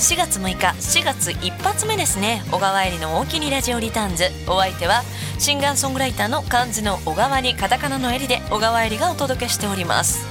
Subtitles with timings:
[0.00, 2.42] 4月6日4月一発目ですね。
[2.50, 4.30] 小川えりの大きにラジオリターンズ。
[4.48, 5.02] お相手は
[5.38, 10.24] シンガーソングライターの漢字の小川にカタカナのえりで小川えりがお届けしております。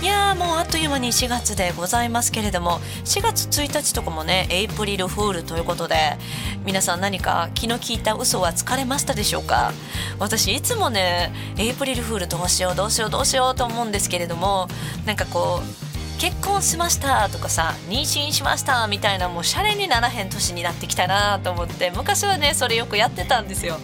[0.00, 6.16] いやもうあっという間に4月でございますけれども4月1日とかもねエイプリルフールということで
[6.64, 9.72] 皆さん何か気の利いた嘘は疲れましたでしょうか？
[10.20, 14.68] 私いつもねエイプリルフールどうしようどうしようどうしようと思うんですけれども
[15.04, 15.89] なんかこう
[16.20, 23.76] 結婚しましたとかさ妊娠しましたみたいなもうシャレにならへん年になってきたなと思って昔はねそれよくやってたんですよ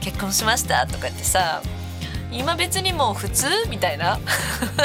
[0.00, 1.62] 結婚しましたとかってさ
[2.32, 3.48] 今別にもう普通？
[3.68, 4.20] みたいな。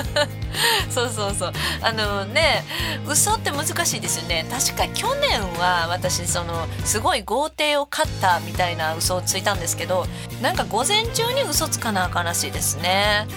[0.90, 1.54] そうそうそう。
[1.80, 2.64] あのね
[3.06, 4.48] 嘘って難しいですよね。
[4.50, 10.08] 確か去年は私そのすごい豪邸を買ったみたいな嘘をついたんですけど
[10.42, 13.28] なんか午前中に嘘つかなあかんらしいですね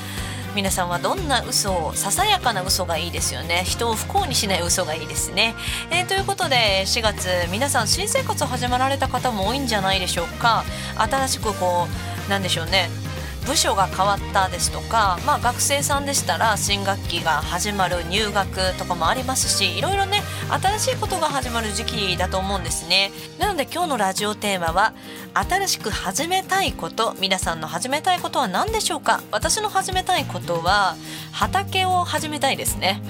[0.54, 3.62] 皆さんはどんな嘘をささやかな嘘がいいですよね。
[3.64, 5.54] 人を不幸にしない嘘がいいですね、
[5.90, 10.64] えー、ということで4月皆さん新生活始まられた方も多いんじゃないでしょうか。
[10.96, 11.86] 新しくこ
[12.26, 13.07] うなんでしょうね。
[13.48, 23.10] 部署が変わったですとか、まあ、学生さんでしたら新学期が始まる入学とかもありますしいろいろね新しいことが始まる時期だと思うんですね。
[23.38, 24.92] なので今日のラジオテーマは
[25.32, 29.22] 新しく始めたいこと皆さんの始めたいことは何でしょうか？
[29.32, 30.94] 私の始めたいことは
[31.32, 33.00] 畑を始めたいですね。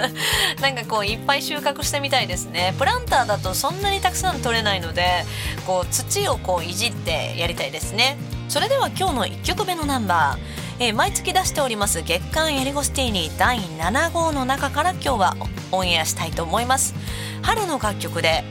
[0.60, 2.74] なんかこういっぱい収穫してみたいですね。
[2.78, 5.24] プランターだとそんなにたくさん取れないので
[5.66, 8.18] こう土をこういじってやりたいですね。
[8.48, 15.36] それでは今日の1曲目のナンバー、えー、毎月出しております月刊エリゴスティーニ第7号の中から今日は
[15.70, 16.94] オンエアしたいと思います。
[17.42, 18.44] 春の楽曲で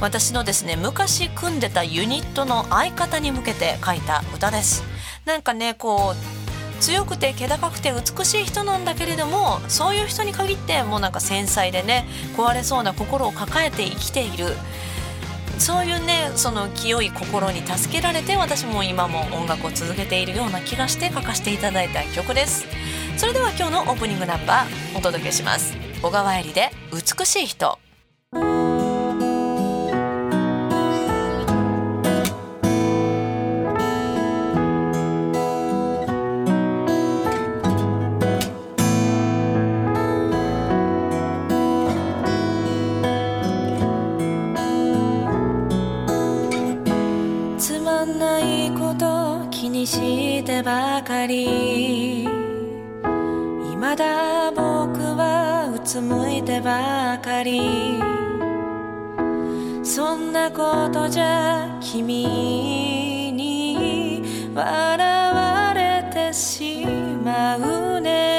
[0.00, 4.82] 私のですね昔組んでたユニットの相方に向けて書いた歌です。
[5.24, 12.06] なんかねこう強くて気高くて美しい人なんだけれどもそういう人に限ってもうなんか繊細でね
[12.36, 14.46] 壊れそうな心を抱えて生きている。
[15.58, 22.66] そういうねその清い心に助けられて私も今も音楽を続けているような気がして書かせていただいた曲です。
[23.16, 25.74] それでは今日のオープニングナンバーお届けします。
[26.00, 27.78] 小川えりで美しい人。
[50.62, 52.26] ばかり。
[53.70, 54.60] 未だ僕
[55.16, 58.00] はうつむいてばかり。
[59.82, 64.22] そんなことじゃ君に
[64.54, 66.84] 笑われてし
[67.24, 68.37] まうね。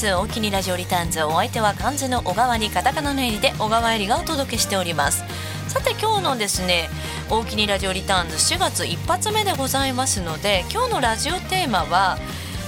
[0.00, 0.14] ます。
[0.14, 1.22] 大きにラジオリターンズ。
[1.24, 5.22] お相手は漢字の小川にカタカナの襟で小川えりがお届けしております。
[5.68, 6.88] さて今日のですね
[7.28, 12.18] 大きにラジオリターンズ4月一発目でございますので今日のラジオテーマは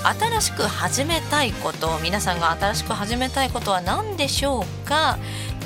[0.04, 1.98] 新しく始めたいこと。
[2.02, 5.18] 皆さんが新しく始めたいことは何でしょうか？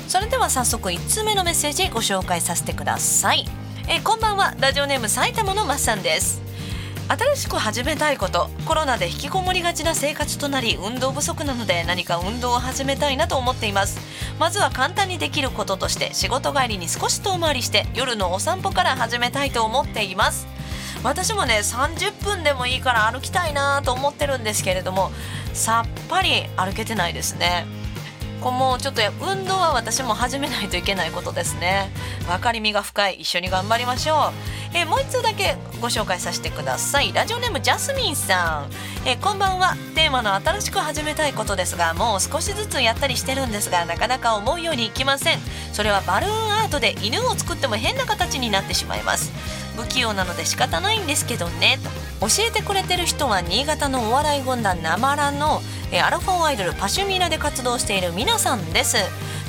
[0.07, 3.45] それでは早速1通目のメッセージご紹介させてください。
[3.89, 4.55] えこんばんは。
[4.59, 6.46] ラジオネーム埼玉のマッさんです。
[7.09, 13.99] 新しく始めたいことコロナで引きこもりがちな生活となり運動不足なので何か運動を始めたいなと思っています。
[14.39, 20.47] まずは簡単にできることとして仕事帰りに少し遠回りして夜のお散歩から始めたいと思っています。
[21.01, 25.11] 私もね30分でもいいから歩きたいなと思ってるんですけれども
[25.53, 27.65] さっぱり歩けてないですね。
[28.41, 31.89] こもちょっと運動は私も始めないといけないことですね。
[32.27, 33.15] 分かりみが深い。
[33.15, 34.31] 一緒に頑張りましょ
[34.73, 34.77] う。
[34.77, 37.13] えもう一通だけご紹介させてください。
[37.13, 38.67] ラジオネームジャスミンさ
[39.05, 39.07] ん。
[39.07, 39.75] えこんばんは。
[39.95, 45.39] テーマの新しく始めたいことですがもう少しずつやったりしてるんですがなかなか思うようにいきません。
[45.73, 49.31] それはバルーンアートで犬を作っても変な形になってしまいます。
[49.75, 51.79] 不器用なので仕方ないんですけどね。
[51.83, 52.06] と。
[52.19, 55.61] 教えてくれてる人は新潟のお笑い軍団なまらの
[56.03, 58.97] アラフォーアイドルパシュミラで活動している皆さんです。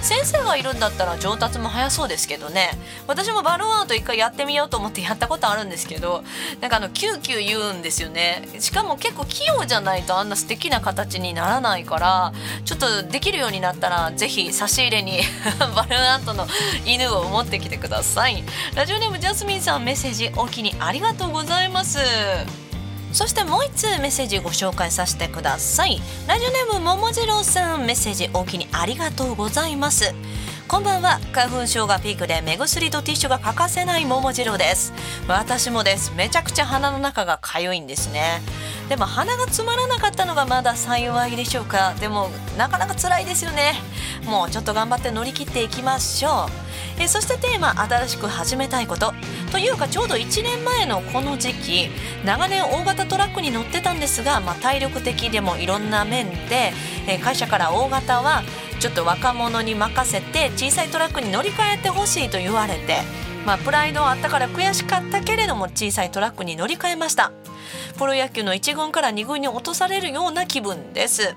[0.03, 2.71] 先生がいるんだったら上達も早そうですけどね。
[3.07, 6.23] 私もバルーンアート一回やってみようと思ってやったことあるんですけど
[6.61, 8.49] なんかあのキューキュー言うんですよね。
[8.61, 12.33] しかも結構器用じゃないとあんな素敵な形にならないから
[12.65, 15.21] ちょっとできるようになったら是非差し入れに
[15.75, 16.47] バルーンアートの
[16.85, 18.45] 犬を持ってきてください。
[18.75, 21.99] ラジオネームジャスミンさんメッセージおおきにありがとうございます。
[23.13, 26.01] そしてもう一通メッセージご紹介させてください。
[26.27, 30.15] ラジオネームももじろうさんメッセージ大きにありがとうございます。
[30.69, 31.19] こんばんは。
[31.33, 34.93] 花粉症がピークで目薬とティッシュが欠かせない桃次郎です。
[35.27, 36.13] 私もです。
[36.15, 38.43] めちゃくちゃ鼻の中が痒いんですね。
[38.91, 41.95] でも鼻が詰まらなかったのがまだ幸いでしょうか。
[42.01, 42.29] でも
[42.59, 43.77] なかなか辛いですよね。
[44.27, 46.49] もうちょっと頑張って乗り切っていきましょ
[46.99, 47.03] う。
[47.03, 49.15] えそしてテーマ新しく始めたいこと。
[49.51, 51.89] というかちょうど1年前のこの時期
[52.27, 56.75] 長年大型トラックに乗ってたんですが、まあ、体力的でもいろんな面で、
[57.07, 58.43] え会社から大型は
[58.81, 62.99] ちょっと若者に任せて小さいトラックに乗り換えてほしいと言われて、
[63.45, 67.33] まあ、プライドはあったから悔しかったけれども小さいトラックに乗り換えました。
[67.99, 71.35] プロ野球の1軍から2軍に落とされるような気分です。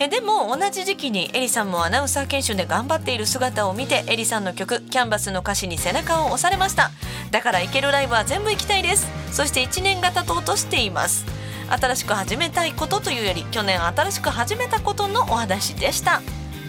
[0.00, 6.90] えでも同じ時期にエリさんもアナウンサー研修で頑張っている姿を見てエリさんの曲「キャンバス」の歌詞に背中を押されました。
[7.30, 9.08] だから行けるライブは全部行きたいです。
[9.32, 11.24] そして1年が経とうとしています。
[11.68, 16.22] 新しく始めたいことというより去年新しく始めたことのお話でした。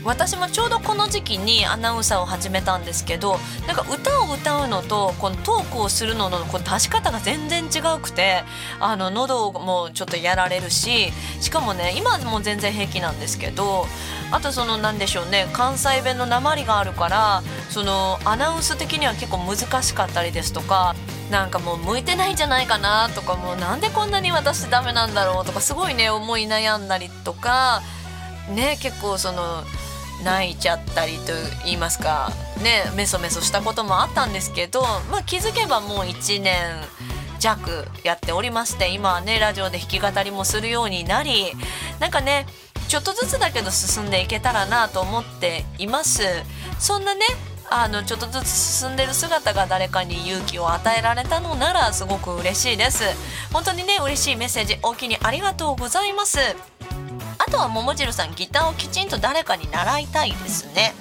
[0.05, 3.37] 私もちょうどこの時期にアナウンサーを始めたんですけど
[3.67, 8.43] なんか歌を歌うのとこのトークをするののこの出し方が全然違うくて
[8.79, 11.11] あの喉もちょっとやられるし
[11.41, 13.85] しかもね今も全然平気なんですけど
[14.31, 20.95] あとその何でしょうね関西弁の鉛があるからそのアナウンス的には結構難しかったりですとか
[21.29, 27.81] なんかもう向いてないんじゃないかなとかもうなんでこんなに私ダメなんだろうとかすごいね思い悩んだりとか
[28.49, 29.63] ね結構その
[30.23, 31.33] 泣いちゃったりと
[31.63, 36.55] 言いますかねメソメソしたこともあったんですけど、まあ、気づけばもう1年
[37.39, 41.53] 弱やっておりまして今はねラジオで弾き語りもするようになり
[41.99, 42.45] なんかね
[42.89, 46.23] ちょっとずつだけど進んでいけたらなと思っています。
[46.79, 47.21] そんなね
[47.69, 53.03] あのちょっとずつ進んでる姿が誰かに勇気を与えられたのならすごく嬉しいです。
[53.53, 56.39] 本当にね嬉しいメッセージ大きにありがとうございます。
[57.39, 60.93] あとは桃汁さんギターをきちんと誰かに習いたいですね。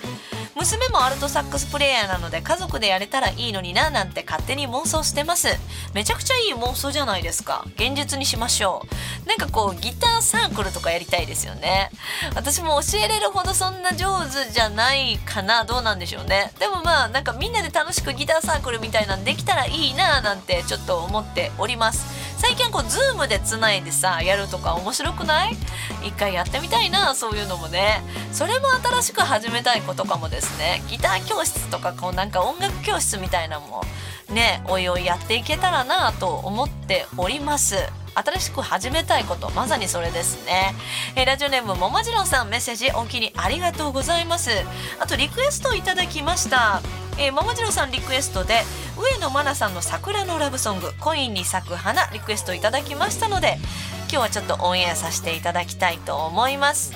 [0.57, 5.47] 娘もアルトサックスプレーヤーなので家族でやれたらいいのにななんて勝手に妄想してます。
[5.95, 7.65] めちゃくちゃいい妄想じゃないですか。
[7.77, 8.85] 現実にしましょ
[9.25, 9.29] う。
[9.29, 11.91] なんかこうギターサークルとかやりたいですよね。
[12.35, 15.65] 私も教えれるほどそんな上手じゃないかな。
[15.65, 16.53] どうなんでしょうね。
[16.59, 22.28] でもまあなんかみんなで楽しくギターサークルみたいなんできたらいいななんてちょっと思っております。
[22.39, 25.57] 最近こうズームでつないでさやるとか面白くない？
[26.03, 28.03] 一回やってみたいなそういうのもね。
[28.33, 30.83] それも新しく始めたいことかもですね。
[30.89, 33.83] ギター教室とかこうなんか音楽教室みたいなのも
[34.31, 37.75] ねおいおいやっていけたらなと思っております。
[38.19, 40.75] 新しく始めたいことまさにそれですね、
[41.15, 44.51] えー、ラジオネームももじろうさんメッセージお気にありがとうございます。
[44.99, 46.83] あとリクエストいただきました。
[47.19, 48.63] えー、ももじろうさんリクエストで
[48.97, 53.59] 上野真奈さんの桜のラブソングコインに咲く花リクエストいただきましたので
[54.03, 56.93] 今日はちょっとオンエアさせていただきたいと思います。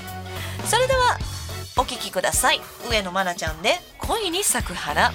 [0.64, 1.18] それでは
[1.76, 2.60] お聴きください。
[2.90, 5.12] 上野真奈ちゃんで恋に咲く花。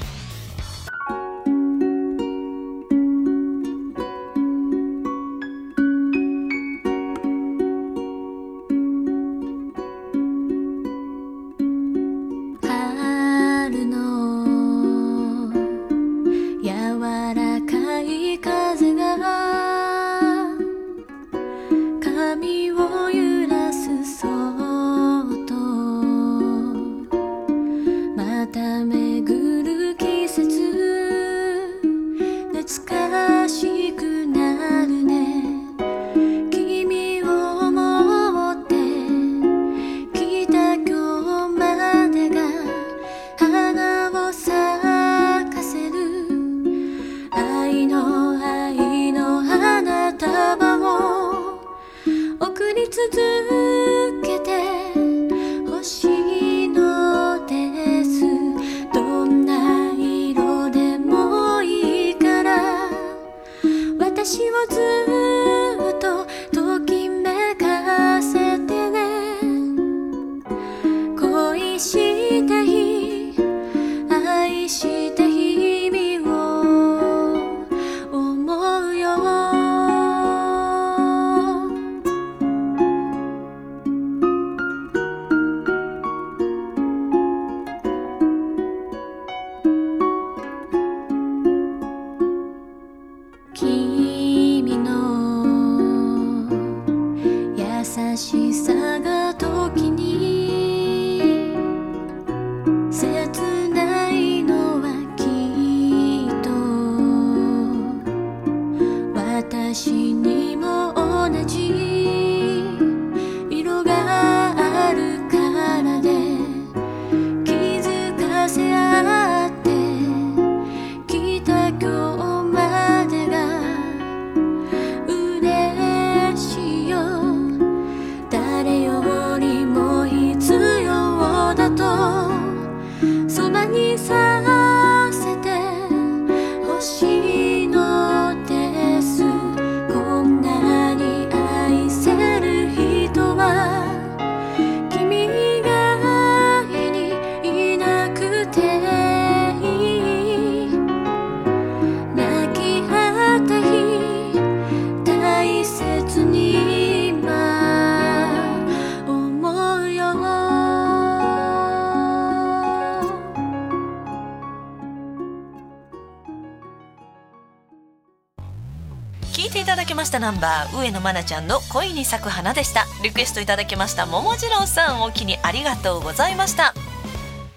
[170.87, 172.85] 上野愛菜ちゃんの恋に咲く花でした。
[173.03, 174.05] リクエストいただきました。
[174.05, 176.73] 桃次郎さんお気にありがとうございました。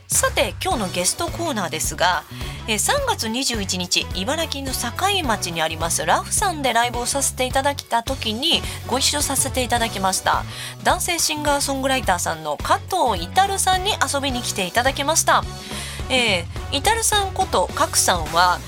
[0.09, 2.25] さて今日のゲストコーナーですが
[2.67, 10.43] え3月21日茨城の境町にありますラフさんでライブをさせていただいた時にご一緒させていただきました。
[10.83, 15.45] 男性シンガーソングライターさんの加藤至さんに遊びに来ていただきました。
[16.11, 18.59] えー、イタルさんこと角さんは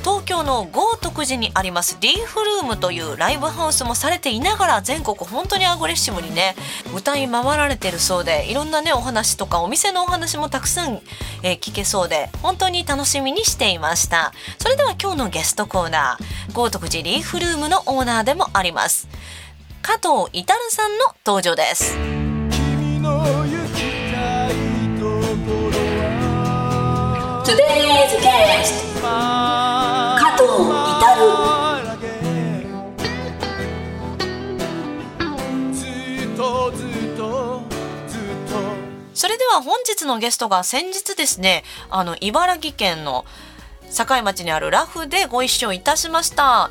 [0.00, 6.54] 東京の豪徳寺にありますリーフルームというライブハウスもされていながら全国本当にアグレッシブにね
[6.96, 11.00] 歌い回られてるそうでいろんなねお話とかお店のお話もたくさん、
[11.42, 14.32] えー聞けそうで本当に楽しみにしていました。
[14.58, 19.08] それでは今日のゲストコーナー豪徳寺リーフルームのオーナーでもあります。
[19.82, 21.96] 加藤至さんの登場です。
[21.96, 24.54] 君の行きたい
[24.98, 29.00] ところは？Today's guest
[39.20, 43.26] それでは本日のゲストが先日ですねあの茨城県の
[43.94, 46.70] 境町にあるラフでご一緒いたしました。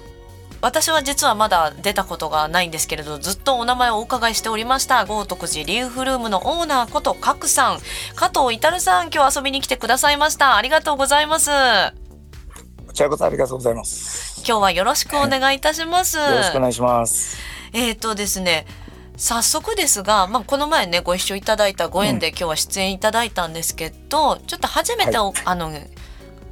[0.59, 5.05] 私は実はまだ出たことがないんですけれどずっとお名前をお伺いしておりました。
[5.05, 7.79] 豪徳寺リューフルームのオーナーこと角さん。
[8.15, 10.55] 加藤至さん今日遊びに来てくださいました。
[10.55, 11.51] ありがとうございます。
[11.51, 14.41] こちらこそありがとうございます。
[14.43, 16.17] 今日はよろしくお願いいたします。
[16.17, 17.37] よろしくお願いします。
[17.73, 18.65] えーとですね
[19.19, 25.71] 早速ですが、まあ、この前ねご一緒いただいたご縁で今日は出演いただいたんですけど、ちょっと初めてお、あの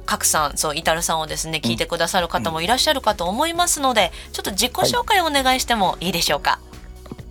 [0.04, 6.60] 角さんそうイタルさんをですね聞いてくださる方もいらっしゃるかと思いますので、ちょっと自己紹介をお願いしてもいいでしょうか？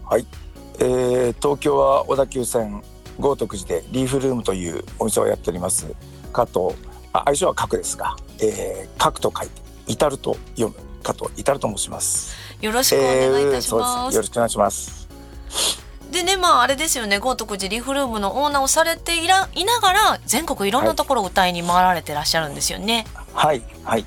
[0.06, 0.26] はい。
[0.80, 2.82] えー、東京は小田急線
[3.20, 5.88] 豪徳寺でリーフルームというお店をやっております
[6.34, 6.76] 加藤
[7.14, 12.36] あ愛称は角ですが、えー、角と書いて至ると読む加藤至ると申します。
[12.60, 14.06] よろしくお願いいたします。
[14.08, 14.16] です。
[14.16, 15.07] よろしくお願いします。
[16.12, 23.06] でねまああれですよね豪徳寺リフルームのオーナーをされていらいながら全国いろんなところを歌いに回られてらっしゃるんですよね。
[23.34, 24.06] はいはい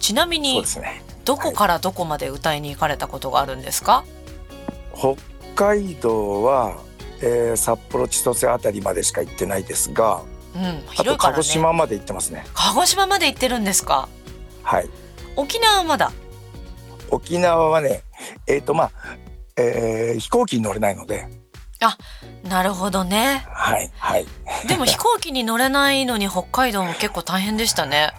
[0.00, 1.02] ちなみそうにですね。
[1.24, 4.04] どこからどこまで歌いに行かれたことがあるんですか、
[4.92, 5.16] 北
[5.54, 6.76] 海道は、
[7.20, 10.22] えー、札幌千歳あたりまでしか行ってないですが、
[10.56, 12.44] うん、あと鹿児島まで行ってますね。
[12.54, 14.08] 鹿児島まで行ってるんですか？
[14.64, 14.90] はい。
[15.36, 16.10] 沖縄はまだ？
[17.10, 18.02] 沖縄はね
[18.48, 18.90] えっ、とまあ、
[19.56, 21.26] えー、飛行機に乗れないので。
[22.48, 23.44] なるほどね。
[23.48, 24.26] はいはい。
[24.68, 28.12] でも飛行機に乗れないのに北海道も結構大変でしたね。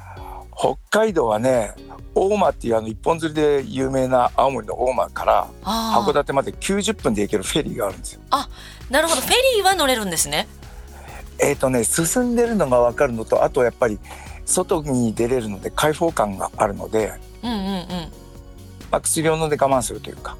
[0.55, 1.73] 北海道はね
[2.15, 8.21] 大間っていうあの一本釣りで有名な青森の大間からあ函館まで90分で行けるフェリーがあるんですよ。
[8.29, 8.47] あ
[8.89, 9.21] なるほど。
[9.21, 10.47] フェリーは乗れるんですね。
[11.39, 13.99] えっ、とね進んでるのが分かるのとあとやっぱり
[14.45, 17.87] 外に出れるので開放感があるので、うんうんうん。
[18.91, 20.37] まあ、薬を飲んで我慢するというか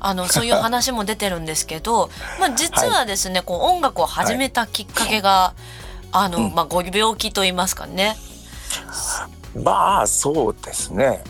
[0.00, 5.54] あのそういう話も出てるんですけど、 まあ実はですね、こう音楽を始めたきっかけが、
[6.12, 8.16] あの、まあご病気と言いますかね。
[9.54, 11.22] まあそうですね。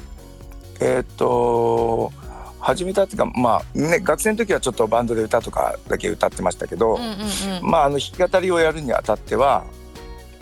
[0.80, 2.12] えっ、と
[2.58, 7.70] 始めたっていうかまあね学生の時はちょっとバンドで歌とかだけ歌ってましたけど、うんうんうん。
[7.70, 9.64] まああの弾き語りをやるにあたっては、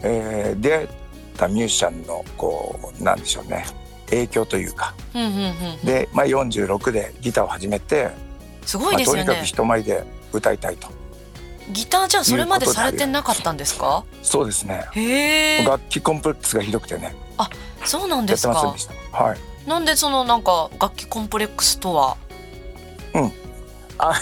[0.02, 0.88] えー出会っ
[1.36, 3.64] たミュージシャンのこうなんでしょうね
[4.12, 5.31] 影響というかうんうんう
[5.83, 5.87] ん。
[5.87, 8.11] で、まあ、46でギターを始めて、
[8.66, 9.47] すごいまあ、ですよねとにかく。
[9.47, 10.88] 人前で歌いたいと
[11.71, 14.04] ギターじゃあそれまでされてなかったんですか？
[14.23, 14.85] そうですね。
[15.66, 17.14] 楽器コンプレックスがひどくてね
[17.85, 18.78] そうなんやですかってませんで。
[18.78, 19.38] したはい
[19.69, 22.16] なんでそのなんか楽器コンプレックスとは？
[23.99, 24.14] あ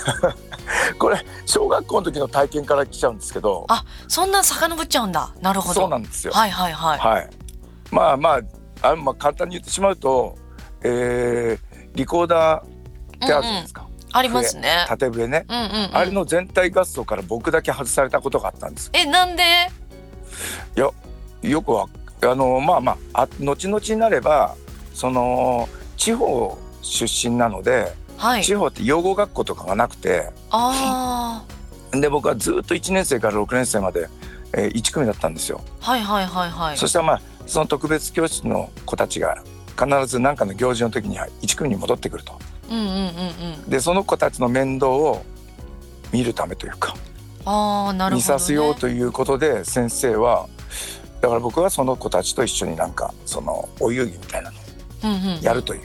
[0.98, 5.30] これ小学校の時の体験から来ちゃうんですけどあそんな遡っちゃうんだ。
[5.40, 5.74] なるほど。
[5.80, 6.98] そうなんですよはいはいはい。
[6.98, 7.30] はい
[7.90, 8.40] まあまあ
[8.82, 10.36] あまあ簡単に言ってしまうと、
[10.82, 14.84] えーリコーダーってあるじゃないですか、ありますね。
[14.86, 15.96] 縦笛ね、うんうん、うん。
[15.96, 19.42] あれの全体合奏から僕だけ外されたことがあったんですえなんで？
[20.76, 21.88] よくは
[22.22, 24.54] あのまあまああ後々になれば
[24.94, 28.44] その地方出身なので、はい。
[28.44, 31.44] 地方って養護学校とかがなくてあ
[31.90, 34.08] で僕はずっと1年生から6年生まで、
[34.52, 35.60] えー1組だったんですよ。
[35.82, 36.76] あはいはいはいはい。
[36.76, 42.38] そしたらまあその特別教室の子たちが必ず何かの行事の時には1組に戻ってくると。
[42.70, 43.68] うんうんうんうん。
[43.68, 45.24] でその子たちの面倒を
[46.12, 46.94] 見るためというか、
[47.44, 48.16] ああなるほど、ね。
[48.16, 50.46] 見させようということで先生は
[51.20, 54.56] だから僕はその子たちと一緒になんかそのお遊戯みたいなの
[55.02, 55.40] うんうん。
[55.40, 55.80] やるという。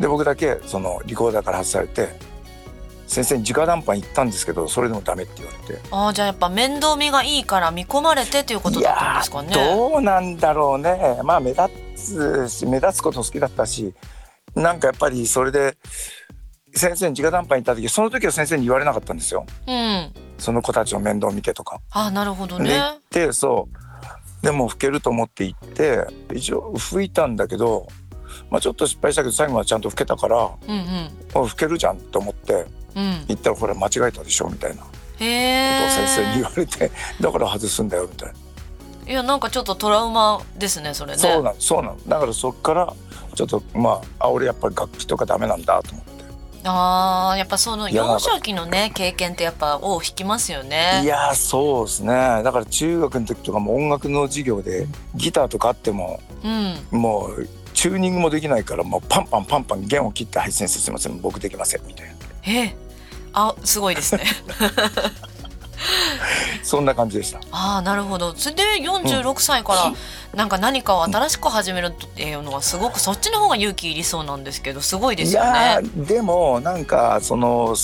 [0.00, 2.20] で僕だけそのリコーダーから外されて
[3.06, 5.80] 先生に直談判行ったんですけどそれでもダメって言われて。
[5.90, 9.54] ああじゃあやっぱ面倒見がいいから見込まれてということだったんですかね。
[9.54, 13.94] どうなんだろうねまあ目立つし目立つこと好きだったし
[14.54, 15.76] なんかやっぱりそれで
[16.74, 20.12] 先生に直談判行った時その時は先生に言われなかったんですようん。
[20.38, 21.80] その子たちの面倒を見てとか。
[21.90, 22.78] ああなるほどでね。
[22.78, 27.88] 行ってそうでも吹けると思って行って一応吹いたんだけど、
[28.50, 33.24] まあ、ちょっと失敗したけど最後はちゃんと吹けたからあうんうん吹けるじゃんと思ってうん。
[33.28, 34.88] 行ったら「これ間違えたでしょ」みたいなこ。
[34.88, 38.34] とを先生に言われて だから外すんだよみたいな。
[39.06, 41.18] いやなんかちょっとトラウマですねそれね。
[41.18, 42.92] そうなのそうなのだからそっから
[43.34, 46.24] ちょっとまああ俺やっぱり楽器とかダメなんだと思って
[46.66, 51.02] ああやっぱその幼少期のね経験ってやっぱ尾を引きますよね。
[51.02, 56.78] いやーそうですねだから中学の時とかも音楽の授業でギターとかあってもうん。
[56.90, 62.12] もうチューニングもできないからもうパンパンパンパン弦を切って「はい先生すいません僕できません」みたいな
[62.46, 62.76] ええ。
[63.32, 64.24] あすごいですね。
[66.62, 68.34] そんな感じでしたああなるほど。
[68.36, 69.92] それで46歳から
[70.34, 75.80] なんか何かを新しく始めるっていうのはすごくそっちの方が勇気いりそうなんですけどすごいでいすよね。
[75.96, 77.76] でもなんかその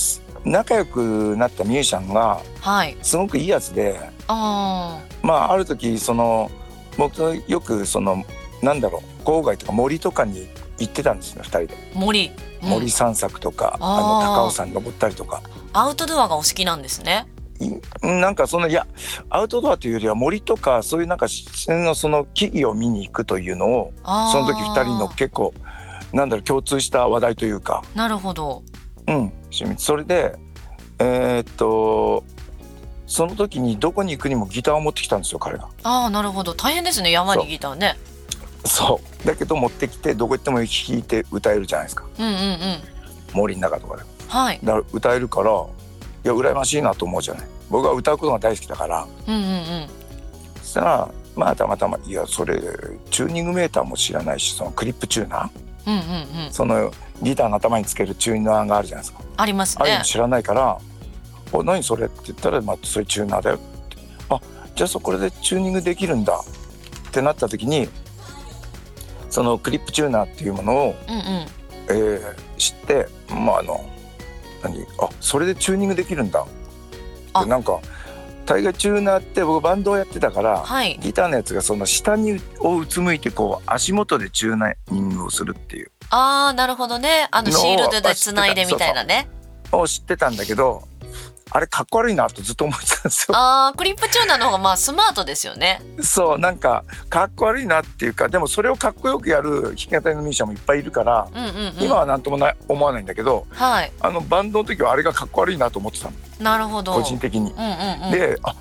[0.45, 2.97] 仲良くなったミュージシャンがはい。
[3.03, 6.49] すごくいいやつであまあある時その
[6.97, 8.23] 僕とよくその
[8.61, 12.31] なんだろう郊外とか森とかに行ってたんですね2人であ森。
[12.47, 15.41] うん森散策とか、あの高尾山登ったりとか
[15.73, 17.25] アウトドアがお好きなんですね。
[17.59, 17.71] い
[18.05, 18.85] なんかそのいや
[19.29, 23.93] アウトドアというよりは森とかそういうなんか自然のその木々を見に行くというのを
[24.31, 25.53] その時2人の結構
[26.13, 28.63] なんだろう共通した話題というかなるほど。
[29.07, 29.33] うん
[29.77, 30.35] それで
[30.99, 32.23] えーっと
[33.07, 35.67] その時にどこに行くにもギターを持ってきたんですよ彼が。
[35.83, 37.97] ああなるほど大変ですね山にギターね。
[38.65, 42.79] そうだけど持ってきてどこ行っても弾いて歌えるじゃないですかうんうんうん。
[43.33, 44.03] 森の中とかで。
[44.27, 44.59] はい。
[44.63, 49.87] だから歌えるからいや羨ましいなと思うじゃない僕は歌うことが大好きだからうんうんうん。
[50.61, 52.59] そしたらまあたまたまいやそれ
[53.09, 55.49] チューニングメーターも知らないしそのクリップチューナー？
[55.87, 56.51] うんうんうん。
[56.53, 56.91] その
[57.23, 60.05] ギターの頭につけるチューナーがあるじゃないですかありますねああいうの。
[60.05, 60.77] 知らないから
[61.51, 63.97] 「お何それ?」って言ったら「まあ、それチューナーだよ」って
[64.29, 64.39] 「あ
[64.75, 67.89] じゃあそこれでチューニングできるんだ」ってなった時に
[69.31, 71.47] そのクリップチューナーっていうものを、うんうん。
[71.89, 73.89] えー知ってまああの
[74.61, 74.85] 何？
[74.99, 76.45] あそれでチューニングできるんだ
[77.33, 77.79] あでなんか
[78.45, 80.99] 大概チューナーって僕バンドをやってたから、はい。
[81.01, 87.27] ギターのやつがその下にをうつむいてこう足元でチューニングをするっていうああなるほどね。
[87.31, 89.27] あのシールドでつないでみたいなね。
[89.71, 90.83] を知ってたんだけど
[91.53, 93.37] あれかっこ悪いなとずっと思ってたんですよ。
[93.37, 95.81] ああクリップチューナーの方がまあスマートですよね。
[96.01, 101.83] そうなんかかっこ悪いなっていうかでもそれをかっこよくやる弾き語りのミュージシャンもいっぱいいるから、うんうんうん。
[101.83, 103.91] 今は何ともない思わないんだけどはい。
[103.99, 106.93] あのバンドの時はあれがかっこ悪いなと思ってたのなるほど。
[106.93, 107.51] 個人的に。
[107.51, 108.11] うんうんうん。
[108.11, 108.55] であ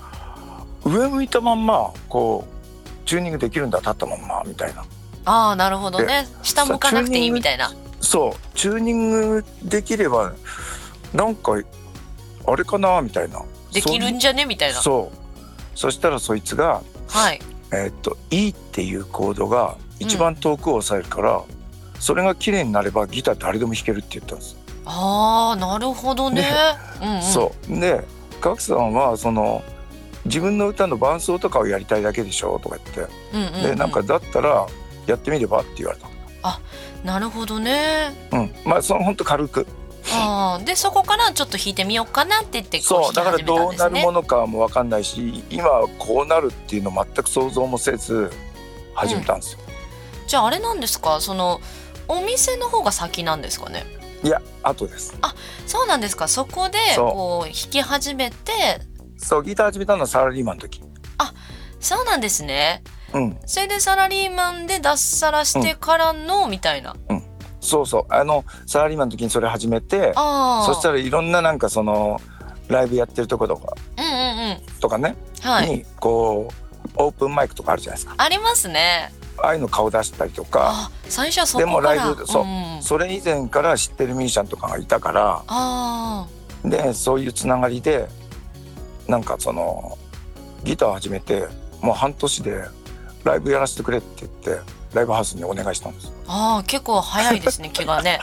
[0.85, 4.85] 上向いたまんまこうチューニングできるんだ立ったまんまみたいな
[5.26, 6.26] ああなるほどね。
[6.42, 7.72] 下向かなくていいみたいな。
[8.00, 10.33] そうチューニングできれば
[11.12, 11.53] なんか
[12.46, 13.42] あれかなみたいな。
[13.72, 14.81] できるんじゃねみたいな。
[14.81, 15.79] そう。
[15.79, 17.40] そしたらそいつがはい。
[17.72, 21.42] えーっと E っていうコードが一番遠くを押さえるから、
[21.98, 26.42] それが綺麗になればギター誰でも弾けるって言ったんです、あーなるほどね。
[26.42, 26.48] ね。
[27.03, 27.81] うんうん、そう。
[27.81, 28.05] で
[28.40, 29.62] 賀来さんはその
[30.24, 34.66] 自分の歌の伴奏とかをやりたいだけでしょとか言って、うんうんうん、でなんかだったら
[35.07, 36.09] やってみればって言われた。
[37.05, 38.11] なるほどね。
[38.31, 38.55] うん。
[38.64, 39.66] まあその本当軽く
[40.13, 48.31] あーでそこからちょっと弾いてみようかなって言ってこそうだから弾き始めたんどうなるものかも分かんないし今こうなるっていうの全く想像もせず
[48.95, 49.61] 始めたんですよ、
[50.27, 51.21] じゃああれなんですか？
[51.21, 51.61] その
[52.09, 53.85] お店の方が先なんですかね？
[54.23, 55.15] いや後です。
[55.67, 56.29] そうなんですか。
[56.29, 58.81] そこでこう弾き始めて。
[59.17, 60.83] そうギター始めたのはサラリーマンの時。
[61.79, 62.83] そうなんですね。
[63.15, 63.39] うん。
[63.47, 66.95] それでサラリーマンで脱サラしてからの、みたいな
[67.61, 68.07] そうそう。
[68.09, 72.20] あのサラリーマンの時にそれ始めてそしたらいろんななんかその
[72.68, 74.11] ライブやってるとことかうんうん
[74.51, 74.81] うん。
[74.81, 75.70] とかね、はい。
[75.70, 78.14] にこうオープンマイクとかあるじゃないですか。
[78.16, 79.12] ありますね。
[79.42, 82.46] ああいうの顔出したりとかあ最初でもライブそうう
[82.79, 86.27] ん、それ以前から知ってるミュージシャンとかがいたからあ
[86.64, 88.09] でそういうつながりで
[89.09, 89.96] なんかその
[90.64, 91.46] ギター始めて
[91.81, 92.64] もう半年で
[93.25, 94.61] ライブやらせてくれって言って
[94.94, 98.18] ライブハウスにお願いしたんですーあー結構早いですね 気がね。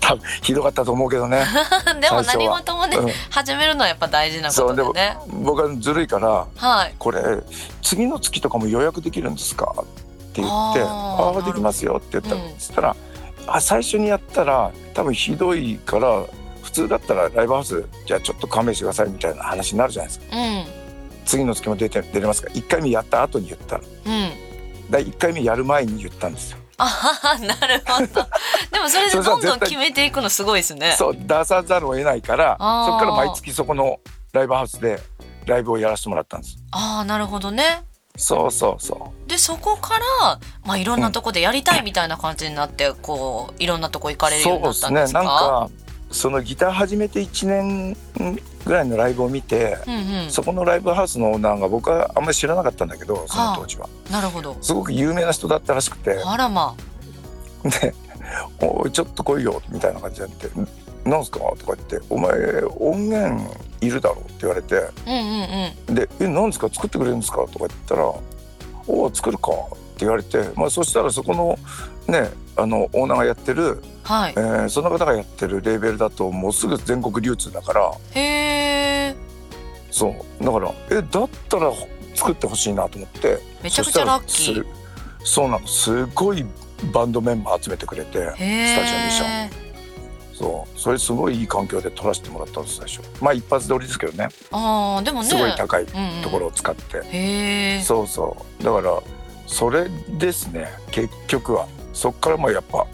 [0.00, 1.44] 多分ひどかったと思うけどね。
[2.00, 3.10] でも何事もね、うん。
[3.30, 5.16] 始めるのはやっぱ大事なことでね。
[5.42, 6.94] 僕はずるいからはい。
[6.98, 7.20] これ
[7.82, 9.72] 次の月とかも予約できるんですか？
[9.78, 9.84] っ
[10.32, 12.54] て言って「あーああできますよ」って言ったら、うん。
[12.58, 12.96] そしたら
[13.46, 16.22] あ最初にやったら多分ひどいから
[16.62, 20.36] 普通だったらライブハウスじゃあちょっと勘弁してくださいみたいな話になるじゃないですか。
[20.36, 20.64] うん。
[21.24, 23.82] 次の月も出て出れますか？1回目やった後に言ったら。
[24.06, 24.32] うん
[24.90, 28.06] だ1回目やる前に言ったんですよ、ああなるほど。
[28.70, 30.94] でもそれでどんどん決めていくのすごいですね。
[30.98, 34.00] そう出さざるを得ないからそこから毎月そこの
[34.32, 35.00] ライブハウスで
[35.46, 36.56] ライブをやらせてもらったんです。
[36.72, 37.82] ああなるほどね。
[38.16, 45.14] そうそうそでそこから、まあ、いろんなとこでやりたいみたいな感じになって、こういろんなとこ行かうれるようになったんですか？
[45.14, 45.14] そうですね。
[45.14, 45.70] なんか
[46.10, 47.96] そのギター始めて1年
[48.64, 49.94] ぐらいのライブを見て、うん
[50.24, 50.30] うん。
[50.30, 54.56] そこのライブハウスのオーナーが僕はあんまり知らなかったんだけどその当時は、なるほど。
[54.60, 56.20] すごく有名な人だったらしくて。
[56.24, 56.74] あらま
[57.64, 57.94] で
[58.62, 60.48] 「おいちょっと来いよ」みたいな感じでやって
[61.08, 62.32] 「なんすか?」とか言って「お前
[62.78, 64.76] 音源いるだろ」って言われて。
[64.76, 65.94] あうんうんうん。
[65.94, 66.68] で「えなんですか？
[66.72, 68.04] 作ってくれるんですか?」とか言ったら
[68.88, 69.54] 「おお作るか」っ
[70.00, 71.58] て言われて、まあ、そしたらそこの
[72.08, 74.34] ねあのオーナーがやってる、はい。
[74.36, 77.90] えーその方がやってるレーベルだともうすぐ全国流通だから。
[78.14, 78.20] へ
[79.08, 79.16] え
[79.90, 80.44] そう。
[80.44, 81.72] だからえだったら
[82.14, 83.38] 作ってほしいなと思って。
[83.62, 84.66] めちゃくちゃラッキー。
[85.24, 85.66] そうなの。
[85.66, 86.44] すごい
[86.92, 89.50] バンドメンバー集めてくれてへスタジオミュージシャンえ
[90.34, 90.78] そう。
[90.78, 93.00] それすごいいい環境で撮らせてもらったんです最初。
[93.22, 94.28] まあ一発撮りですけどね。
[94.50, 95.28] あーでもね。
[95.28, 98.64] すごい高いうんうんところを使って、へえそうそう。
[98.64, 99.02] だから
[99.46, 100.68] それですね。
[100.90, 101.66] 結局は
[102.00, 102.86] そっからもやっぱ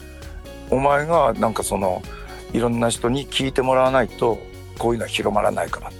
[0.69, 2.01] お前がなんかその
[2.51, 4.37] いろんな人に聞いてもらわないと
[4.77, 5.97] こういうのは広まらないからって。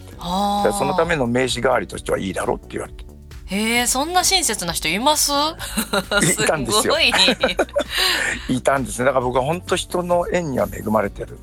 [0.78, 3.06] そのための名刺代わりとしてはいいだろって言われて。
[3.46, 5.32] へえそんな親切な人います？
[5.32, 6.94] いたんですよ。
[6.96, 7.14] ごい。
[8.50, 9.06] いたんですね。
[9.06, 11.40] だから僕は本当人の縁には恵まれてる。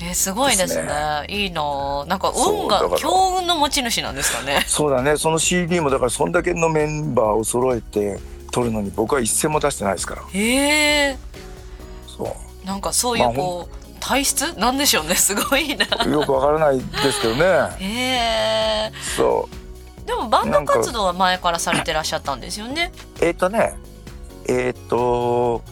[0.00, 0.82] えーすごいですね。
[0.84, 0.88] で
[1.28, 4.62] すいいなあなんか運が強運の持ち主なんですかね。
[4.66, 5.16] そうだね。
[5.16, 8.18] その CD もだからそんだけのメンバーを揃えて
[8.50, 10.22] 撮るのに僕は一銭も出してないですから。
[10.22, 11.18] へえ。
[12.06, 12.66] そう。
[12.66, 14.52] なんかそういまあうこう体質？
[14.58, 15.14] なんでしょうね。
[15.16, 15.86] すごいな。
[16.04, 17.44] よくわからないですけどね。
[17.78, 18.92] へえ。
[19.16, 19.48] そ
[20.04, 20.06] う。
[20.06, 22.92] でもバンド活動は前からされてらっしゃったんですよね。
[23.20, 23.74] えっ、とね
[24.48, 25.62] えっ、と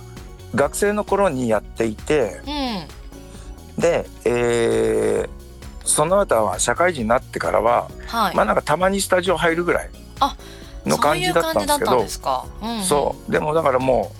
[0.54, 3.80] 学生の頃にやっていてうん。
[3.80, 5.38] で、えー
[5.88, 9.90] その後は社会人になってからは、はい、まあなんかたまにスタジオ入るぐらい。
[10.20, 10.36] あ
[10.88, 12.46] の感じだったんですけど
[12.82, 14.12] そうでもだからも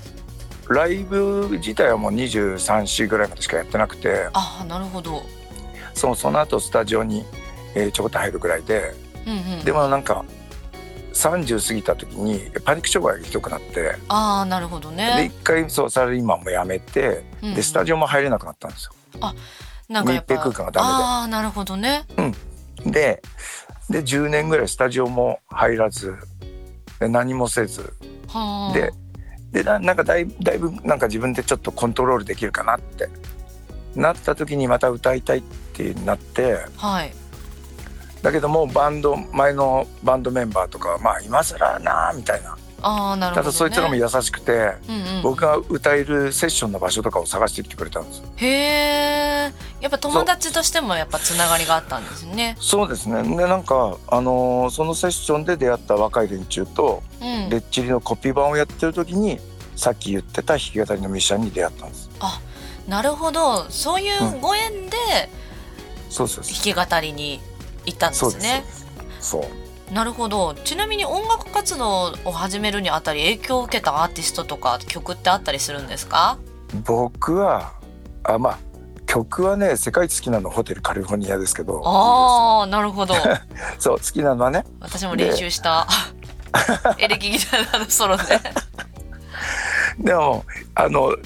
[0.69, 5.23] うライブ自体はもう23週ぐらいまでしかやってなくてあなるほど、
[5.95, 7.25] そうその後スタジオに、
[7.75, 8.95] えーちょこっと入るぐらいで
[9.27, 10.25] うんうん、でもなんか
[11.13, 17.55] 30過ぎた時にパニック障害がひどくなってああなるほどでね一回そうサラリーマンも辞めてうんうん。
[17.55, 18.93] でスタジオも入れなくなったんですよ。
[19.89, 20.95] なんか密閉空間がダメで。
[20.95, 22.05] ああなるほどね。
[22.87, 23.23] で
[23.91, 26.38] で10年ぐらいスタジオも入らずで
[27.01, 27.95] 何もせず。
[28.29, 28.75] はあ。
[28.75, 28.93] で
[29.53, 33.09] でななんかだいだいぶなんか自分でちょっとコントロールできるかなって。
[33.95, 36.59] なった時にまた歌いたいってなって。
[36.77, 37.13] はい。
[38.23, 48.23] だけどもうバンド前のバンドメンバーとかはまあ今更なみたいなああなるほど、ね、ただそいつらも優しくて、うんうん、僕が歌えるセッションの場所とかを探してきてくれたんです。
[48.37, 52.57] へえやっぱ友達としてもやっぱつながりがあったんですね。
[52.61, 53.23] そうですね。
[53.23, 57.49] でなんか、あのーそのセッションで出会った若い連中と、うん。
[57.49, 59.39] レッチリのコピー版をやってる時に
[59.77, 62.11] さっき言ってた弾き語りのミュージシャンに出会ったんです。
[62.87, 63.71] なるほど。
[63.71, 64.97] そういうご縁で
[66.11, 66.75] そうそうそう。
[66.75, 67.41] 弾き語りに
[67.87, 68.47] 行ったんでそうです。
[68.47, 68.65] すね
[69.21, 70.55] そうなるほど。
[70.55, 76.39] ちなみに音楽活動を始めるにあたり影響を受けたアーティストとか曲ってあったりするんですか？
[76.85, 77.73] 僕は
[78.25, 78.59] あまあ
[79.07, 81.83] 曲はね世界一好きなのホテルカリフォルニアですけど。
[81.87, 83.15] ああなるほど。
[83.79, 84.65] そう好きなのはね。
[84.81, 85.87] 私も練習した。
[86.99, 88.25] エレキギターのソロで。
[89.99, 91.17] でもあの好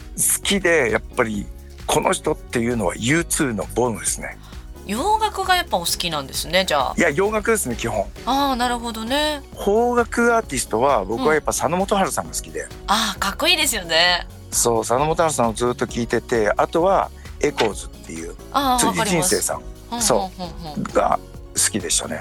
[0.42, 1.46] きでやっぱり
[1.86, 4.38] この人っていうのは U2 のボノですね
[4.86, 6.94] 洋楽がやっぱお好きなんですねじゃあ。
[6.96, 8.06] いや洋楽ですね基本。
[8.26, 9.42] ああなるほどね。
[9.56, 14.26] 邦楽アーティストは僕はやっぱ佐野元春さんが好きで、ああかっこいいですよね。
[14.50, 18.34] そう佐野元春さんをずっと聞いててあとはエコーズっていう
[18.78, 19.62] 辻仁成さん。
[19.92, 20.42] うんそう。
[20.42, 21.18] んうんうんが
[21.54, 22.20] 好きでしたね。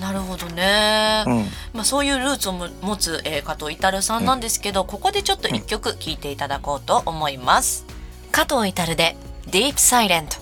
[0.00, 1.36] なるほどね、うん、
[1.72, 7.86] まあ、そういうルーツをも持つ、えー、加藤格さんなんですけど、ここでちょっと一曲聴いていただこうと思います、
[8.32, 9.16] 加藤格で
[9.46, 10.41] Deep Silent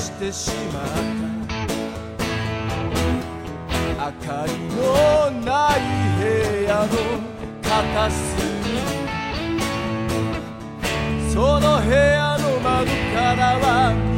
[0.00, 1.60] してしまった。
[4.00, 5.78] 明かりのない
[6.18, 6.22] 部
[6.64, 6.92] 屋の
[7.62, 8.40] 片隅。
[11.30, 14.09] その部屋の窓からは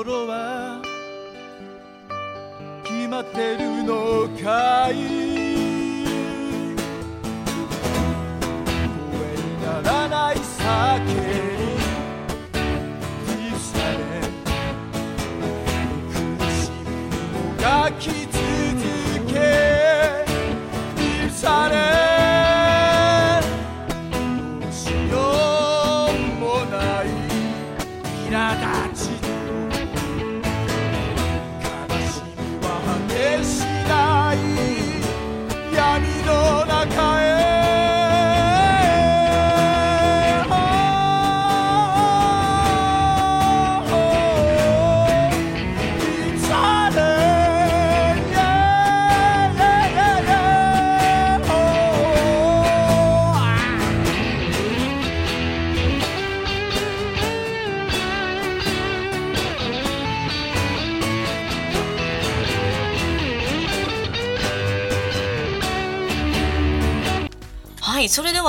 [0.00, 0.80] ところは
[2.84, 4.94] 決まってるのかい？
[4.94, 5.02] 声
[9.36, 11.49] にならない叫び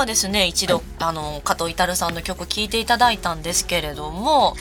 [0.02, 0.84] はですね一度、はい。
[0.98, 4.54] あの加藤至さんの曲聴いていただいたんですけれども、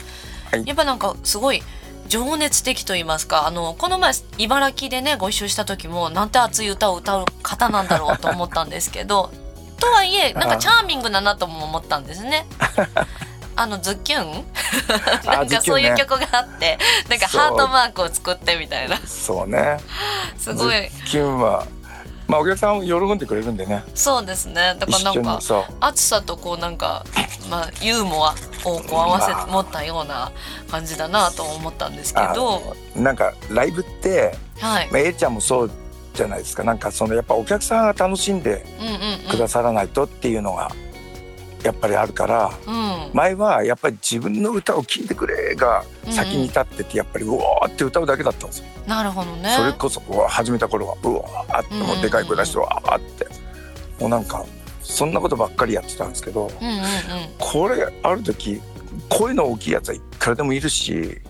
[0.52, 0.66] はい。
[0.66, 1.62] やっぱなんかすごい
[2.08, 9.32] 情熱的と言いますかあのこの前茨城でねご一緒した時もなんて熱い歌を歌う方なんだろうと思ったんですけど
[9.80, 12.46] とはいえなんかチャーミングだなとも思ったんですね。
[13.56, 14.46] あのズッキュン。
[15.26, 18.98] なんかそういう曲があって、なんかハートマークを作ってみたいな。
[19.06, 19.78] そうね。
[20.38, 20.90] すごい。
[20.90, 21.68] ズッキュンは
[22.32, 23.84] まあお客さんも喜んでくれるんでね。
[23.94, 24.78] そうですね。
[24.80, 25.42] だからなんか
[25.82, 27.04] 暑さとこうなんか、
[27.50, 28.32] まあ、ユーモア
[28.64, 29.48] をこう合わせまあ。
[29.48, 30.32] 持ったような
[30.70, 32.62] 感じだなと思ったんですけあど、
[32.96, 35.72] のなんかライブって、はい、まあ、A ちゃんもそう
[36.14, 36.64] じゃないですか。
[36.64, 38.88] なんかそのやっぱお客さんが楽しんでうん
[39.26, 39.30] うん。
[39.30, 40.72] くださらないとっていうのが
[41.64, 42.78] やっぱりあるから、うん、う
[43.10, 48.66] ん、前はやっぱり自分の歌を聴いてくれが先に立っててやっぱりうわーって歌うだけだったんですよ。
[48.88, 49.54] なるほどね。
[49.56, 53.28] それこそ始めた頃はうわーってもうでかい声出してわーって。
[54.02, 54.44] もうなんか
[54.82, 56.84] そんなことばっかりやってたんですけどうんうんうん、
[57.38, 58.60] これある時
[59.10, 61.22] 声の大きいやつはいくらでもいるし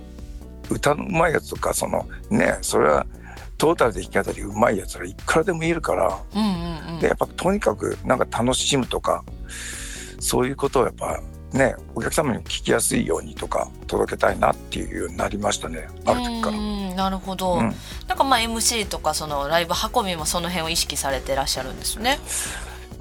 [0.69, 3.05] 歌のうまいやつとかそのねそれは
[3.57, 6.99] トータルで弾き語りうまいやつはいくらでもいるからうんうんうん。
[6.99, 9.23] でやっぱとにかくなんか楽しむとか
[10.21, 11.19] そういうことをやっぱ
[11.51, 16.57] ねお客様に聞きやすいようにとか届けたいなっていうようになりましたねある時から。
[16.57, 17.73] うんなるほど、うん
[18.07, 22.19] なんかまあ MC とかそのライブ運びもその辺を意識されてらっしゃるんですね。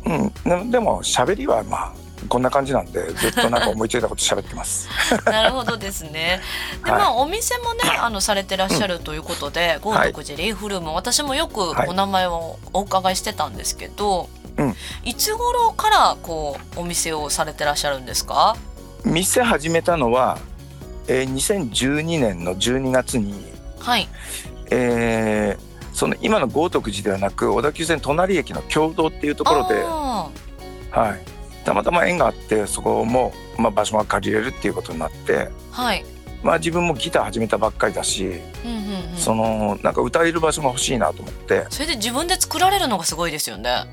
[0.07, 0.29] うん、
[0.69, 1.95] ででも喋りはまあ
[2.29, 4.89] こんな感じなんでずっとなんか思いついたこと喋ってます。
[5.27, 6.41] なるほどですね。
[6.85, 14.29] で、はいまあお店もねあのされてらっしゃるということで、豪徳寺リーフルーム私もよくはいお名前をお伺いしてたんですけど、
[14.61, 18.57] うんいつ頃からこうお店をされてらっしゃるんですか？
[19.05, 20.39] 店始めたのは、
[21.09, 23.35] えー2012年の12月に、
[23.79, 24.09] はい。
[24.71, 30.31] えーその今の豪徳寺ではなく小田急線隣駅の共同っていうところで、あ
[30.93, 31.21] はい、
[31.65, 36.05] たまたま縁があってそこも、まあ、場所が借りれるっていうことになって、ーはい。
[36.45, 38.25] まあ、自分もギター始めたばっかりだし、
[38.65, 38.75] うんう
[39.11, 39.19] んうん。
[39.19, 43.85] そのなんか歌える場所が欲しいなと思って、それで自分で作られるのがすごいですよね。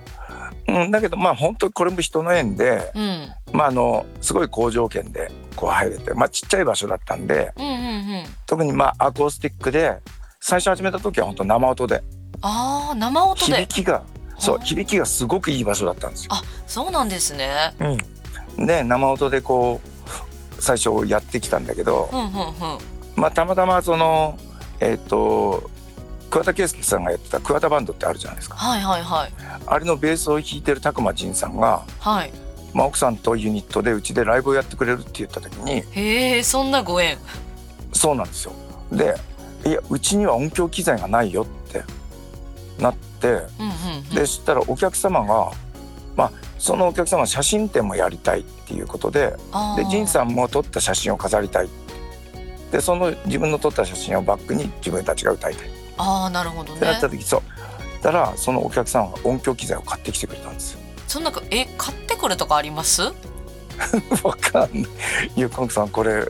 [0.68, 3.30] うん、だけどまあ本当これも人の縁で、うん。
[3.54, 7.78] まあ、あのすごい好条件でこう入れて、まあ、ちっちゃい場所だったんでうんうんう
[8.24, 8.26] ん。
[8.46, 9.98] 特にまあアコースティックで
[10.40, 12.04] 最初始めた時は本当生音で
[12.42, 13.66] ああ生音で。
[13.66, 14.04] 響きが
[14.38, 16.34] そう響きがすごくいい場所だったんですよ。
[16.34, 17.74] あそうなんですね。
[18.58, 22.34] で生音でこう最初やってきたんだけど、うんうんうん。
[23.16, 24.38] まあ、たまたまその
[24.80, 25.72] えっ、と
[26.30, 29.34] 桑田佳祐さんがやってた桑田バンドってあるじゃないですかはいはいはい
[29.66, 32.32] あれのベースを弾いてる拓磨仁さんが、はい。
[32.74, 37.18] まあ、奥さんとユニットでうちでライブをやってくれるって言った時にへえそんなご縁。
[37.94, 38.54] そうなんですよ
[38.92, 39.16] で
[39.66, 41.84] いやうちには音響機材がないよって
[42.80, 43.42] なってうんうん
[44.10, 44.16] うん。
[44.16, 45.52] でそしたらお客様が
[46.16, 49.36] まあそのお客様は写真展もやりたいっていうことで
[49.78, 51.70] で仁さんも撮った写真を飾りたい
[52.72, 56.80] でその自分の撮った写真をバックに自分たちが歌いたいっああなるほどね。
[56.80, 57.10] てなった。
[57.10, 57.42] 時そう。
[58.04, 60.80] だからそのお客さんが音響機材を買ってきてくれたんですよ。
[61.08, 63.02] そんなかえ買ってくるとかあります？
[64.24, 64.88] わかんない
[65.36, 66.28] 「ゆうこんさんこれ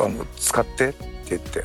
[0.00, 1.64] あの使って」って言って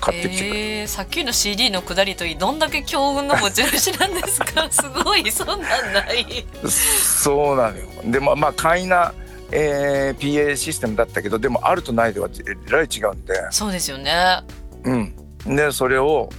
[0.00, 4.66] 買ってきてくれえー、さっきの CD のくだりといいどんだけ強運の持ち主なんですか？
[4.72, 6.46] すごいそんなんない。
[6.62, 7.86] た、そうなのよ。
[8.04, 9.12] でまあまあ簡易な、
[9.50, 13.34] えー PA システムだったけどでもあるとないではえらい違うんで。
[13.50, 14.40] そうですよね。
[14.84, 15.14] うん。
[15.56, 16.30] でそれを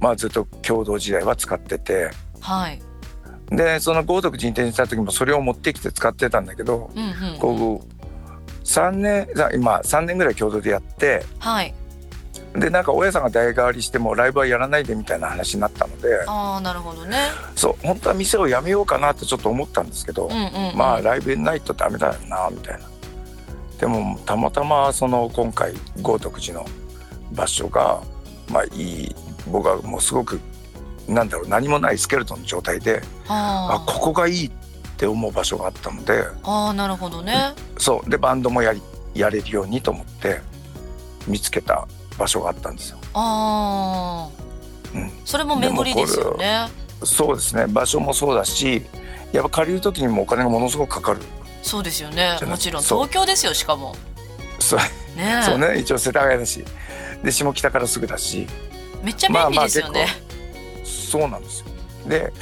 [0.00, 2.10] まあずっと共同時代は使ってて。
[2.40, 2.82] はい。
[3.50, 7.38] でその豪徳寺に転した時もそれを持ってきて使ってたんだけどうんうん。
[7.38, 11.24] こう3年さ今3年ぐらい共同でやって。
[11.38, 11.74] はい。
[12.54, 16.24] でなんか大家さんが代替わりしてもライブはやらないでみたいな話になったので。
[16.26, 17.16] ああなるほどね。
[17.56, 22.94] そう本当は店を辞めようかなってちょっと思ったんですけど、うんうん、うん、まあライブないとダメだよなみたいな。
[23.78, 26.66] でもたまたまその今回豪徳寺の
[27.32, 28.00] 場所が
[28.50, 29.16] まあいい
[29.46, 30.40] 僕はもうすごく
[31.08, 34.50] なんだろう何もないスケルトンの状態でああここがいいっ
[34.96, 37.52] て思う場所があったのでああーなるほどね。
[37.78, 38.10] そう。
[38.10, 38.82] でバンドもやり
[39.14, 40.40] やれるようにと思って
[41.26, 41.86] 見つけた
[42.18, 42.98] 場所があったんですよ。
[43.12, 44.44] ああ
[44.94, 46.68] うん、それも巡りですよね。
[47.02, 47.66] そうですね。
[47.66, 48.82] 場所もそうだし
[49.32, 51.20] やっぱ借りる時にもお金がものすごくかかる。
[51.62, 52.38] そうですよね。
[52.46, 53.94] もちろん東京ですよしかも。
[54.60, 54.78] そう。
[55.16, 55.78] ねそうね。
[55.80, 56.64] 一応世田谷だし。
[57.24, 58.46] で下北からすぐだし
[59.04, 60.06] めっちゃ便利ですよね、
[60.82, 61.66] そうなんですよ。
[62.08, 62.32] で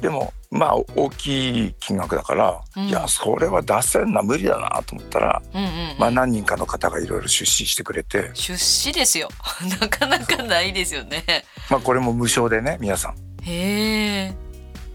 [0.00, 2.88] でもまあ大きい金額だから、うん。
[2.88, 5.68] いやそれは出せんな無理だなと思ったら、うんうん、
[5.98, 9.28] まあ何人かの方がいろいろ出資してくれて、出資ですよ。
[9.80, 11.24] なかなかないですよね。
[11.70, 13.14] まあこれも無償でね皆さん。
[13.42, 14.34] へえ。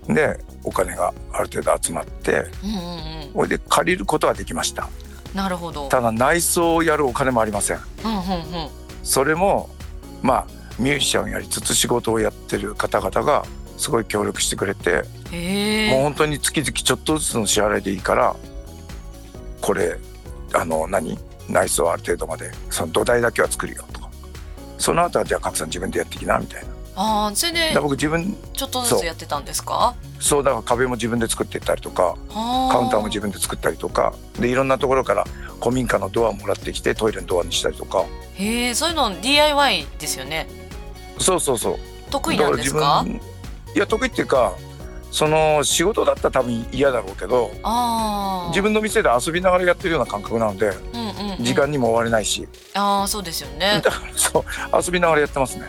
[0.07, 2.77] でお金がある程度集まってうんうん
[3.23, 3.31] うん。
[3.33, 4.87] これで借りることはできました。
[5.33, 5.89] なるほど。
[5.89, 7.79] ただ内装をやるお金もありません。
[8.03, 8.69] うんうんうん。
[9.03, 9.69] それも
[10.21, 13.45] まあミュージシャンをやりつつ仕事をやってる方々が
[13.77, 15.03] すごい協力してくれて
[15.91, 18.35] もう本当に月々ちょっとずつの支払いでいいから
[19.61, 19.97] これ
[20.53, 21.17] あの何？
[21.49, 24.09] 内装ある程度までその土台だけは作るよとか。
[24.77, 26.69] その後はじゃあ各さん自分でやってきなみたいな。
[26.99, 29.95] ああそれでら僕自分ちょっとずつやってたんですか？
[30.19, 35.23] そうだから壁も自分で作っていったりとかカカウンターも自分で作ったりとかでいろんなところから
[35.61, 38.05] 古民家のドアをもらってきてトイレのドアにしたりとか。
[38.33, 40.47] へえそういうの DIY ですよね
[41.19, 41.77] そうそうそう。
[42.09, 43.05] 得意なんですか？
[43.75, 44.55] いや得意っていうか
[45.11, 47.51] その仕事だったら多分嫌だろうけど
[48.49, 51.43] 自分の店で遊びながらやってるような感覚なのでうんうんうん。
[51.43, 53.81] 時間にも追われないし、ああそうですよね。
[53.83, 54.43] だからそう
[54.85, 55.65] 遊びながらやってますね。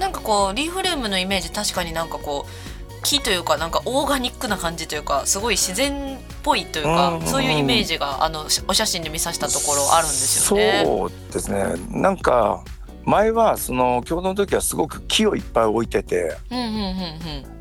[0.00, 7.26] なんかこうリーフルームのイメージ確かになんかこう木というかなんかオーガニックな感じというかすごい自然っぽいというかうんうんうん。
[7.28, 10.82] そういうイメージがあのお写真で見させたところあるんですよね。
[10.84, 11.74] そうですね。
[11.90, 12.64] なんか
[13.04, 16.36] 前はその共同の時はすごく木をいっぱい置いてて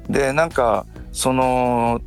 [0.09, 2.01] でなんかその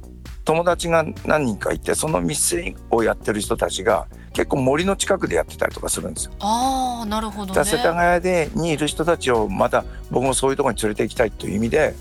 [0.44, 6.32] 友達が何人かいてその店をやってる人たちが結構森の近くでやってたりとかするんですよ。
[6.40, 7.64] ああなるほどね。
[7.64, 11.94] 世田谷でにいる人たちをまた僕もそういうところに連れて行きたいという意味で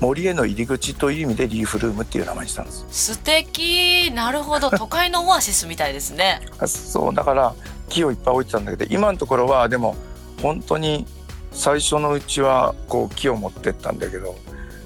[0.00, 2.86] 森への入り口という意味でリーフルームっていう名前にしたんです。
[2.90, 6.40] 素敵なるほど 都会のオアシスみたいですね。
[6.58, 7.54] あそうだから
[7.88, 9.96] 木をいっぱい置いてたんだけど今のところはでも
[10.42, 11.06] 本当に
[11.52, 14.36] 最初のうちはこう木を持ってったんだけど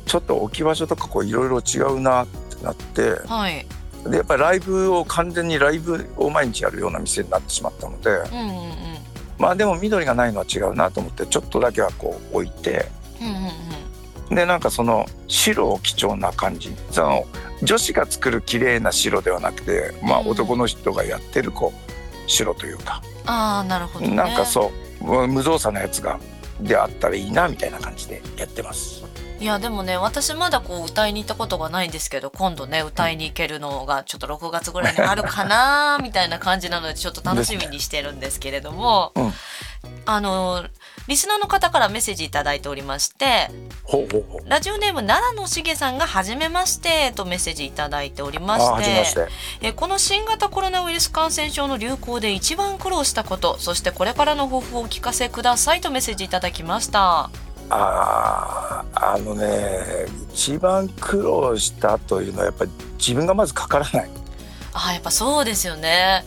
[0.06, 3.66] ちょっと置き場所とかこういろいろ違うなってなってはい。
[4.08, 8.74] でやっぱりライブを完全にライブを毎日やるような店になってしまったのでうんうんうん。
[9.38, 12.86] まあでも緑がないのは違うなと思ってちょっとだけはこう置いて
[13.20, 13.34] うんうん
[14.30, 14.36] うん。
[14.36, 16.74] でなんかその白を基調な感じ。
[16.90, 17.24] その
[17.62, 23.02] 女子が作る綺麗な白ではなくてまあうん男の人がやってるこう白というか。
[23.26, 24.14] ああなるほどね。
[24.14, 26.20] なんかそう無造作なやつが
[26.60, 29.04] であったらいいなみたいな感じでやってます。
[29.40, 39.32] いやでもね私まだこう歌いに行ったことがないんですけど今度ね歌いに行けるのがちょっと6月ぐらいにあるかなみたいな感じなのでちょっと楽しみにしてるんですけれども、うん
[40.04, 40.64] あの
[41.08, 43.48] リスナーの方からメッセージいただいておりまして。
[44.46, 49.28] ラジオネーム奈良のしげさんが「はじめまして」とメッセージいただいておりましてして。
[49.60, 57.30] えこの新型コロナウイルス感染症の流行で一番苦労したことそしてこれからの抱負をお聞かせくださいとメッセージいただきました。
[57.72, 64.10] あああのね一番苦労したというのはやっぱり自分がまずかからない。
[64.72, 66.24] あやっぱそうですよね。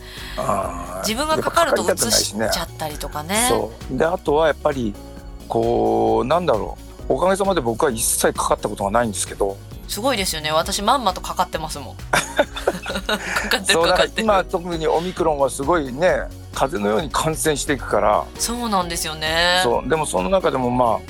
[1.06, 3.46] 自分がかかるとやっぱ移かかりたくないしちゃったりとかね。
[3.48, 3.96] そう。
[3.96, 4.94] であとはやっぱり
[5.48, 6.84] こうなんだろう。
[7.06, 9.56] おかげさまで僕は一切かかったことがないんですけど。
[9.88, 10.50] すごいですよね。
[10.50, 11.96] 私まんまとかかってますもん。
[12.04, 16.22] かかってるそうだかかから今特にオミクロンはすごいね
[16.54, 19.60] 風邪のように感染していくから、そうなんですよね。
[19.62, 19.88] そう。
[19.88, 21.00] でもその中でもま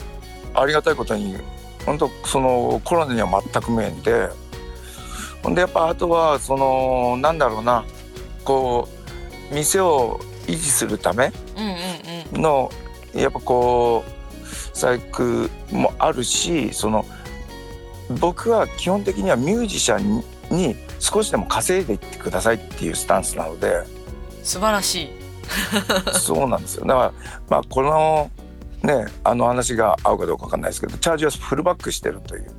[0.54, 1.38] あありがたいことに
[1.86, 4.28] 本当そのコロナには全く無縁で
[5.44, 7.84] ほんでやっぱあとはそのなんだろうな
[8.44, 8.88] こ
[9.50, 12.42] う店を維持するためうんうんうん。
[12.42, 12.70] の
[13.14, 17.04] やっぱこう細工もあるしその
[18.18, 23.82] 僕は基本的にはミュージシャンにに少しでも稼いでいってくださいっていうスタンスなので。
[24.42, 25.08] 素晴らしい。
[26.18, 26.86] そうなんですよ。
[26.86, 27.12] だから
[27.48, 28.30] まあこの
[28.82, 32.50] ねあの話が合うかどうかわかんないですけどチャージはフルバックしてるという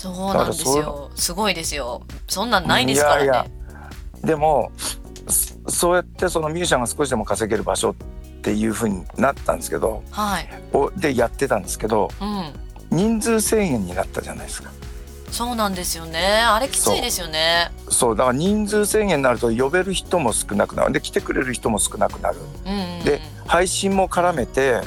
[0.00, 1.10] そうなんですよ。
[1.14, 2.00] すごいですよ。
[2.26, 3.24] そんなんないですからね。
[3.24, 3.46] いやいや。
[4.24, 4.72] でも
[5.28, 7.94] そそうやってそのミュージシャンが少しでも稼げる場所っ
[8.40, 10.48] ていうふうになったんですけどはい。
[10.72, 12.52] おでやってたんですけどうん。
[12.90, 14.70] 人数制限になったじゃないですか。
[15.30, 16.18] そうなんですよね。
[16.18, 17.70] あれきついですよね。
[17.90, 18.16] そう。
[18.16, 20.92] だから人数制限になると呼べる人も少なくなる。
[20.94, 22.38] で来てくれる人も少なくなる。
[22.64, 23.04] うんうんうん。
[23.04, 24.80] で配信も絡めて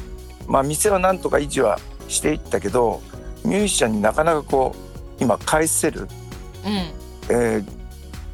[0.47, 3.01] まあ店はなんとか維持はしていったけど
[3.45, 4.92] ミュージシャンになかなかこう
[5.23, 6.01] 今返せる、
[6.65, 6.69] うん。
[7.29, 7.65] えー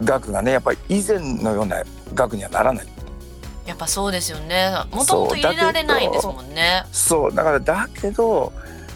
[0.01, 1.83] 額がねやっぱり以前のような
[2.13, 2.87] 額にはならない。
[3.65, 4.71] やっぱそうですよね。
[4.91, 6.83] もともと入れられないんですもんね。
[6.93, 8.53] そうだからだけど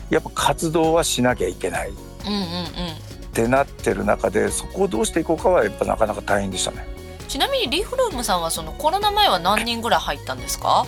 [0.09, 1.89] やっぱ活動はしなきゃいけない。
[1.89, 1.93] っ
[2.25, 3.31] うんうんうん。
[3.33, 6.87] てなってる中でそこをどうしていこうかはやっぱなかなか大変でしたね。
[7.27, 10.85] ちなみにリーフルームさんはそのコロナ前は何人ぐらい入ったんですか？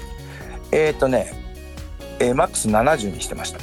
[0.71, 1.33] えっ、ー、とね、
[2.19, 3.59] えーマックス70にしてました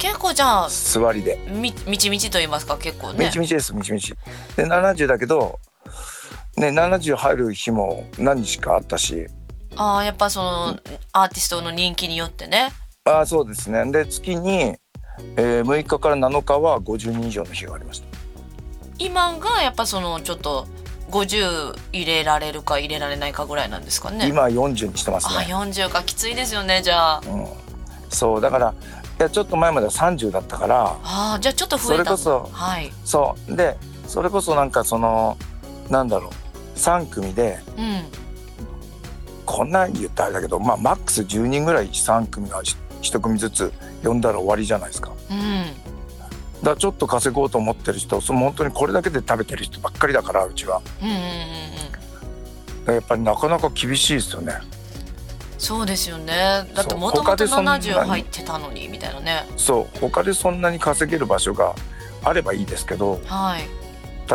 [0.00, 1.38] 結構じゃあ座りで。
[1.48, 3.26] みみちみちと言いますか結構ね。
[3.26, 4.14] みちみちですみちみち。
[4.56, 5.60] で70だけど
[6.56, 9.26] ね70入る日も何日かあったし。
[9.76, 10.80] ああやっぱその
[11.12, 12.72] アーティストの人気によってね。
[13.04, 13.92] ああそうですね。
[13.92, 14.78] で月に、
[15.36, 18.06] えー6日から7日は50人以上の日がありました。
[18.98, 20.66] 今がやっぱそのちょっと
[21.10, 24.26] 50入れられるか入れられないかぐらいなんですかね。
[24.28, 26.02] 今40にしてますあね、40か。
[26.02, 27.22] きついですよねじゃあ。
[27.26, 27.46] うん、
[28.08, 28.74] そうだから
[29.20, 32.16] いやちょっと前までは30だったからあーじゃあちょっと増えた。
[32.16, 32.90] それこそはい。
[33.04, 33.54] そう。
[33.54, 35.36] でそれこそなんかその
[35.90, 38.02] なんだろう3組でうん。
[39.44, 45.12] こんなん言ったらあれだけどまあマックス10人ぐらい3組が1組ずつ呼んだら終わりじゃないですか。
[45.30, 45.36] うん。
[46.62, 50.80] だからちょっと稼ごうと思ってる人その本当にこれだけで食べてる人ばっかりだからうちは。
[51.02, 51.20] うんうんうん
[52.86, 54.54] やっぱりなかなか厳しいですよね
[55.60, 56.66] そうですよね。
[56.74, 57.84] だってもともと他でそんなに。
[57.84, 59.44] 70入ってたのにみたいなね。
[59.58, 61.74] そう他でそんなに稼げる場所が
[62.24, 63.62] あればいいですけどはい。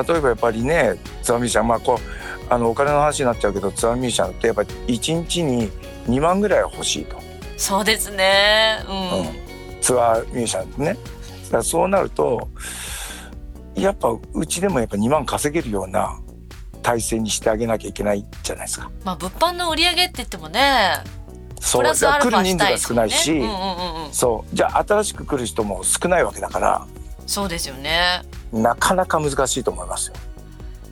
[0.07, 5.71] 例えばやっぱりねツアーミュージシャンまあこうあのお金の話になっちゃうけどツアーミュージシャンってやっぱり1日に
[6.07, 7.19] 2万ぐらいは欲しいと、
[7.57, 8.77] そうですね。
[8.87, 9.81] うん、うん。
[9.81, 10.97] ツアーミュージシャンね
[11.63, 12.47] そうなると
[13.73, 16.19] やっぱうちでもやっぱ2万稼げるような
[16.85, 18.91] 体制にしてあげなきゃいけないじゃないですか。
[19.03, 20.97] まあ物販の売り上げって言ってもね
[21.59, 24.13] そうプラスアルファ来る人数が少ないし、うんうんうんうん。
[24.13, 24.55] そう。
[24.55, 26.85] じゃあ新しく来る人も少ないわけだから。
[27.25, 28.21] そうですよね。
[28.53, 30.13] なかなか難しいと思いますよ。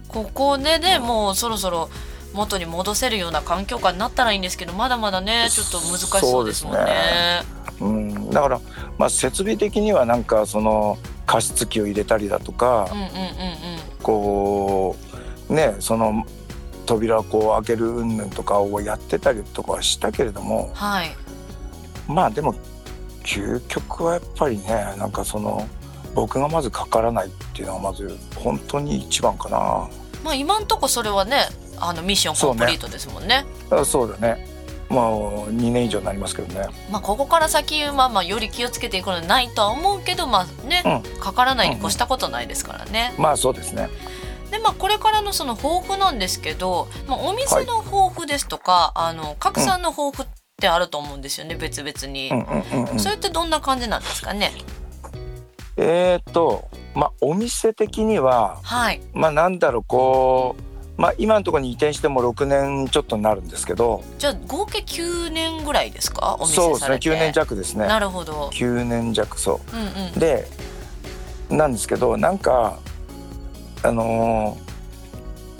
[0.08, 1.90] ここでねもうそろそろ
[2.34, 6.80] 元に戻せるような環境下になったらいいんですけどまだまだねちょっと難しそうですもんね。
[6.80, 8.62] そうですうん、だから、
[8.98, 13.14] まあ、設備的にはなんかその加湿器を入れたりだとか、うんうんうんうん。
[14.02, 15.13] こう
[15.54, 16.26] ねその
[16.86, 20.72] 扉をこう開ける云々とかをやってたりとかはしたけれども。
[20.74, 21.16] はい。
[22.08, 22.56] まあでも
[23.24, 25.68] 究極はやっぱりねなんかその
[26.14, 29.90] 僕がまずかからないっていうのはまず本当に一番かな。
[30.24, 31.38] まあ今んとこそれはね
[31.80, 33.46] あのミッションコンプリートですもんね。
[33.70, 34.48] あそうだね。
[34.90, 36.68] まあ2年以上になりますけどね。
[36.92, 40.84] まあここから先まあまあより気をつけていくのはないとは思うけどまあね、
[41.18, 43.90] うかからないに越したことないですからね、まあそうですね。
[44.54, 50.28] でまあこれからのその抱負なんですけど、まあ、お店の抱負ですとか、あの拡散の抱負っ
[50.62, 53.00] てあると思うんですよね別々に、うんうんうんうん。
[53.00, 54.52] それってどんな感じなんですかね？
[55.76, 59.02] えー、とまあお店的にははい。
[59.14, 60.56] まあなんだろうこ
[60.98, 64.04] うまあ今のところに移転しても6年ちょっとになるんですけど。
[64.20, 66.38] じゃあ合計9年ぐらいですか？
[66.40, 67.88] お店そうですねされて9年弱ですね。
[67.88, 68.52] なるほど。
[68.54, 69.76] 9年弱そう。
[69.76, 69.88] んうん。
[70.16, 70.48] うで
[71.50, 72.78] なんですけどなんか
[73.84, 74.74] あのー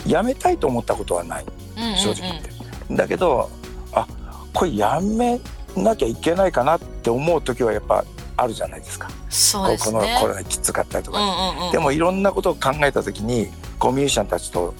[0.06, 1.46] 辞めたいと思ったことはない。
[1.76, 1.96] うんうんうん。
[1.96, 2.50] 正直言って、
[2.90, 3.48] だけど
[3.92, 4.06] あ
[4.52, 4.82] これ辞
[5.16, 5.40] め
[5.76, 8.04] なきゃいけないかなって思う時はやっぱ
[8.36, 9.08] あるじゃないですか。
[9.30, 11.72] そうですこのねコロナきつかったりとか、うんうんうん。
[11.72, 13.48] でもいろんなことを考えた時に
[13.78, 14.74] こうミュージシャンたちと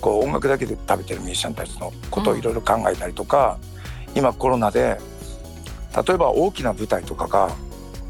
[0.00, 3.58] こう音楽だけで食べてるミュージシャンたちのことをいろいろ考えたりとか、
[4.14, 4.98] 今コロナで
[5.94, 7.50] 例えば大きな舞台とかが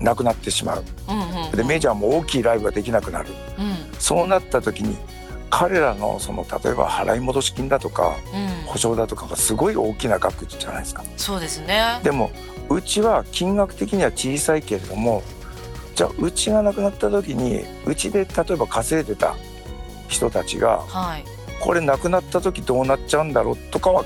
[0.00, 0.84] なくなってしまう。
[1.08, 1.50] うんうんうん。
[1.52, 3.28] でメジャーも大きいライブができなくなる。
[3.58, 3.98] うん。
[3.98, 4.96] そうなった時に
[5.50, 8.64] 彼らのその例えば払い戻し金だとかうん。
[8.66, 11.04] 保証だとかがすごい大きな額じゃないですか。
[11.16, 12.00] そうですね。
[12.02, 12.30] でも
[12.68, 15.22] うちは金額的には小さいけれども
[15.94, 19.34] じゃあうちがなくなった時にうちで例えば稼いでた
[20.08, 21.24] 人たちがはい。
[21.60, 24.04] これなくなった時どうなっちゃうんだろうとかは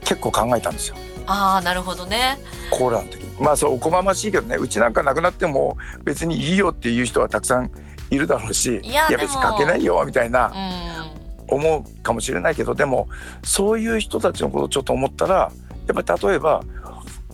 [0.00, 0.96] 結構考えたんですよ。
[1.26, 2.38] ああなるほどね。
[2.70, 3.22] コーラの時。
[3.22, 7.70] にまあそうおこがましいけどねうちなんかなくなっても別にいいよっていう人はたくさん
[8.10, 11.24] いるだろうしいや別に書けないよみたいなうん。
[11.46, 13.08] 思うかもしれないけどでも
[13.42, 15.52] そういう人たちのことをちょっと思ったら
[15.86, 16.62] やっぱり例えば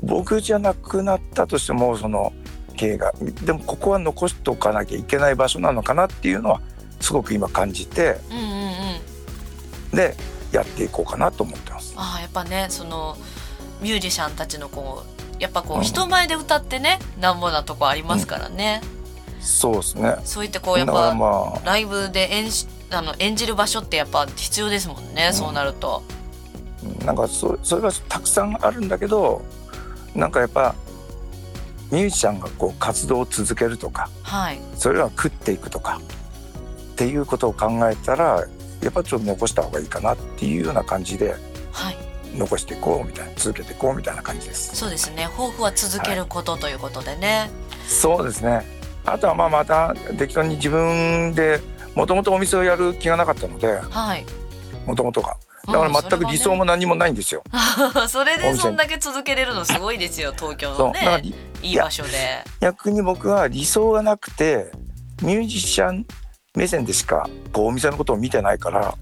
[0.02, 2.32] 僕じゃなくなったとしてもその
[2.76, 3.12] 経営が
[3.44, 6.60] でもここは残しておかなきゃいけない場所なのかなっていうのは
[7.00, 8.42] すごく今感じてうんうん
[9.92, 9.96] うん。
[9.96, 10.16] で
[10.52, 11.94] やっていこうかなと思ってます。
[11.96, 13.16] ああやっぱねその
[13.80, 15.82] ミュージシャンたちのこうやっぱこううん。
[15.82, 18.82] 人前で歌ってねなんぼなとこありますからね、
[19.40, 20.16] そうですね。
[20.24, 26.02] そういったこうやっぱまあライブで演しあの演じる場所ってやっぱ必要ですもんね、そうなると。
[27.04, 29.42] なんかそそういう場所たくさんあるんだけど
[30.14, 30.74] なんかやっぱ
[31.90, 34.60] ミュージシャンがこう活動を続けるとかはい。
[34.76, 36.00] それは食っていくとか
[36.92, 38.46] っていうことを考えたら
[38.82, 41.34] やっぱちょっと残した方がいいかなっていうような感じで
[41.72, 41.96] はい
[42.36, 44.76] 残していこうみたいな続けていこうみたいな感じです。
[44.76, 45.28] そうですね。
[45.36, 47.50] 抱負は続けることということでね、
[47.86, 48.64] そうですね。
[49.04, 51.60] あとはまあまた適当に自分で
[51.94, 54.24] もともとお店をやる気がなかったのではい。
[54.86, 55.36] もともとが。
[55.66, 57.42] だから全く理想も何もないんですよ。
[58.08, 60.32] それでそんだけ続けれるのすごいですよ。
[60.36, 61.22] 東京のね
[61.62, 64.70] いい場所で逆に僕は理想がなくて
[65.22, 66.06] ミュージシャン
[66.54, 67.66] 目線でしかこう。
[67.66, 68.94] お店のことを見てないから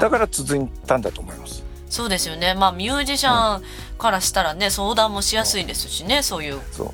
[0.00, 1.71] だから続いたんだと思います。
[1.92, 2.54] そうですよね。
[2.54, 3.62] まあミュージシャン
[3.98, 6.58] からしたらね相談もしやすいですしねそういう。
[6.70, 6.90] そう。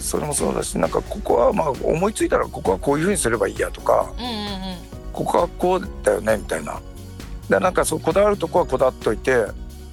[0.00, 5.12] それもそうだしなんかここはまあ思いついたらここはこういうふうにすればいいやとかうんうんうん。
[5.12, 6.80] ここはこうだよねみたいな。
[7.48, 9.46] でなんかそうこだわるとこはこだわっといて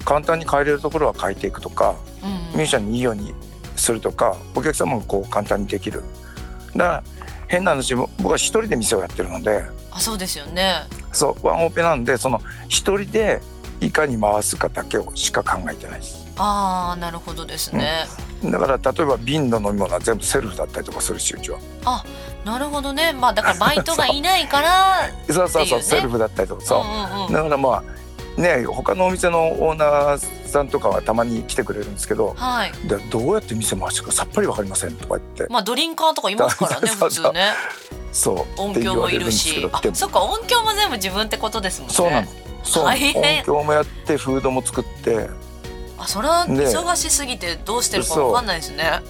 [0.04, 1.94] 簡単に変えれるところは変えていくとか
[2.24, 3.32] うんミュージシャンにいいように
[3.76, 6.02] するとかお客様もこう簡単にできる。
[6.74, 7.04] だから
[7.46, 10.74] 変な話僕は一人で店をやってるのであそうですよね。
[11.12, 13.40] そうワンオペなんでその一人で
[13.80, 16.26] いかに回すかだけをしか考えてないです。
[16.36, 18.06] ああなるほどですね、
[18.42, 21.58] だから例えば瓶の飲み物は全部セルフだったりとかするしうちは。
[21.84, 22.04] あ
[22.44, 23.12] なるほどね。
[23.12, 25.48] まあだからバイトがいないから そう。
[25.48, 25.82] そうそう、っていうね。
[25.82, 27.32] セルフだったりとかそう、んうんうん。
[27.32, 27.82] だからま
[28.38, 32.72] あね他のお店のオーナーさんとかはたまに来てくれるんですけどはい。
[32.88, 35.46] でどうやって店回してるかさっぱりわかりませんとか言って。
[35.50, 37.24] まあドリンカーとかいますからね そうそうそう。
[37.24, 37.52] 普通ね。
[38.12, 38.60] そう。
[38.60, 39.50] 音響もいるし。
[39.50, 41.94] あって言われんですそっか音響も全部自分ってことですもんね。
[41.94, 42.26] そうなの
[42.62, 42.94] そう音
[43.44, 45.28] 響もやってフードも作って。
[45.98, 46.64] あそれはね。
[46.64, 49.02] 忙しすぎてどうしてるかわかんないですね。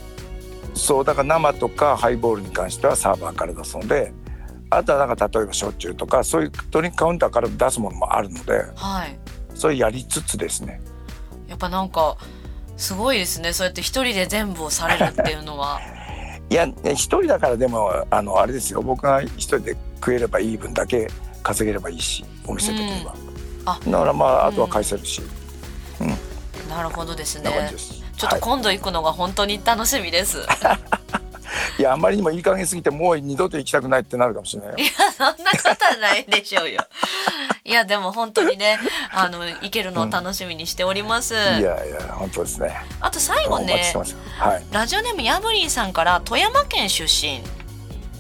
[0.75, 4.13] そうだから生とかハイボールに関してはサーバーから出すので
[4.71, 9.19] あとはなんか例えば焼酎とかそういうドリンクカウンターから出すものもあるのではい。
[9.55, 10.81] それやりつつですね。
[11.49, 12.17] やっぱなんか
[12.77, 13.53] すごいですね。
[13.53, 15.81] そうやって一人で全部をされるっていうのは。
[16.49, 18.81] いやね一人だからでもあのあれですよ。
[18.81, 21.09] 僕が一人で食えればいい分だけ
[21.43, 23.30] 稼げればいいしお店的には、あ
[23.65, 25.23] だからまあうんあとは返せるし、
[26.69, 27.93] なるほどですそんな感ねじです。
[28.17, 30.39] ちょっとはい今度行くのが本当に楽しみです、
[31.79, 31.83] い。
[31.83, 34.77] やあんまりにもいい加減すぎてもう二度と行きたくないってなるかもしれないよ。
[34.79, 36.81] いやそんなことはないでしょうよ。
[37.65, 38.79] いやでも本当にね
[39.13, 41.75] あの行けるのを楽しみにしております、いやいや
[42.13, 42.75] 本当ですね。
[43.01, 43.93] あと最後ね
[44.39, 44.65] はい。
[44.73, 47.43] ラジオネームヤブリンさんから富山県出身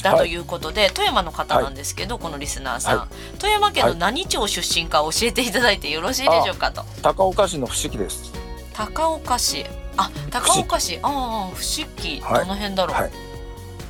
[0.03, 6.70] だということで、富山の方なんですけど、このリスナーさん、は富山県の何町出身か教えていただいてよろしいでしょうか？
[6.72, 8.32] と高岡市の不思議です。
[8.72, 9.64] 高岡市。
[9.96, 10.98] あ高岡市。
[11.03, 12.40] ああ不思議、はい。
[12.40, 13.11] どの辺だろう、はい。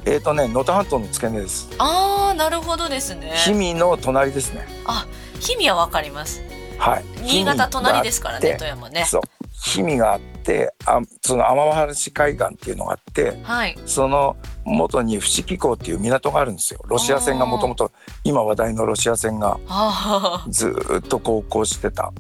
[0.07, 1.69] えっ、とね能登半島の付け根です。
[1.79, 3.35] ああなるほどですね。
[3.45, 4.67] 氷見の隣ですね。
[4.87, 5.07] あ
[5.41, 6.43] 氷見はわかります。
[6.79, 7.05] はい。
[7.23, 9.05] 新潟隣ですからね富山ね。
[9.05, 9.23] そう
[9.63, 13.77] 氷見があってあその天橋海岸っていうのがあってはい。
[13.87, 16.81] その元に伏木港っていう港があるんですよ。
[16.87, 17.93] ロシア船がもともと
[18.25, 22.13] 今話題のロシア船があずーっと航行してた。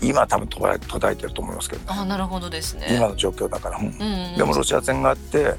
[0.00, 2.00] 今多分途絶え途絶えてると思いますけどね。
[2.00, 2.86] あなるほどですね。
[2.90, 4.36] 今の状況だから、うんうんうん。
[4.36, 5.54] でもロシア船があって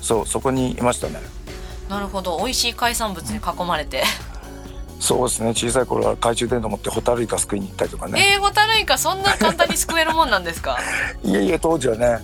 [0.00, 1.20] そうそこにいましたね。
[1.88, 2.36] なるほど。
[2.38, 4.02] 美味しい海産物に囲まれて、
[4.98, 5.50] そうですね。
[5.54, 8.34] 小さい頃は懐中電灯持ってホタルイカすくいに行ったりとかね。
[8.34, 10.78] えー、ホタルイカそんな簡単に救えるもんなんですか？
[11.22, 12.18] いえいえ当時はね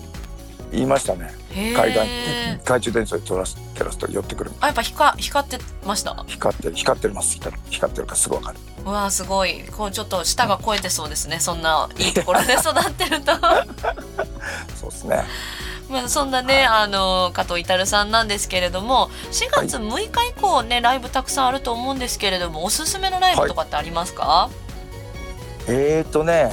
[0.73, 1.33] 言いましたね。
[1.51, 4.53] へ海岸え懐中電灯で照らす照らすと寄ってくる。
[4.61, 6.14] あやっぱ光光ってました？
[6.27, 7.39] 光ってる光ってます。
[7.70, 8.59] 光ってるからすぐわかる。
[8.85, 9.62] うわーすごい。
[9.77, 11.39] こうちょっと舌が超えてそうですね。
[11.41, 13.33] そんないいところで育ってると。
[14.81, 15.25] そうですね
[15.93, 24.51] まあそんなねあの加藤至さんなんですけれども4月6日以降ねライブたくさんあると思うんですけれどもおすすめのライブとかってありますか、
[25.68, 26.53] えーとね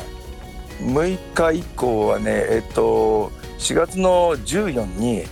[0.81, 5.23] 6日以降はねえっ、と4月の14に、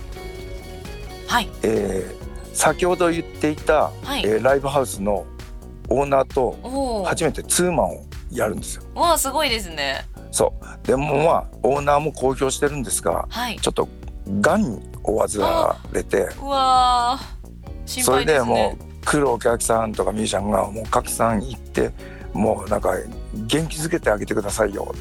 [1.26, 1.48] はい。
[1.62, 2.18] えー
[2.54, 4.22] 先ほど言っていた、はい。
[4.26, 5.24] えーライブハウスの
[5.88, 8.82] オーナーと初めてツーマンをやるんですよ。
[8.94, 10.86] わあすごいですねそう。
[10.86, 13.58] でもまあオーナーも公表してるんですがはい。
[13.60, 13.88] ちょっと
[14.40, 17.38] がんを患われてうわー。
[17.86, 21.90] 心それ配でもう来るお客さんとかミュージシャンがもう拡散行って
[22.34, 22.90] もうなんか
[23.46, 24.94] 元気づけてあげてくださいよ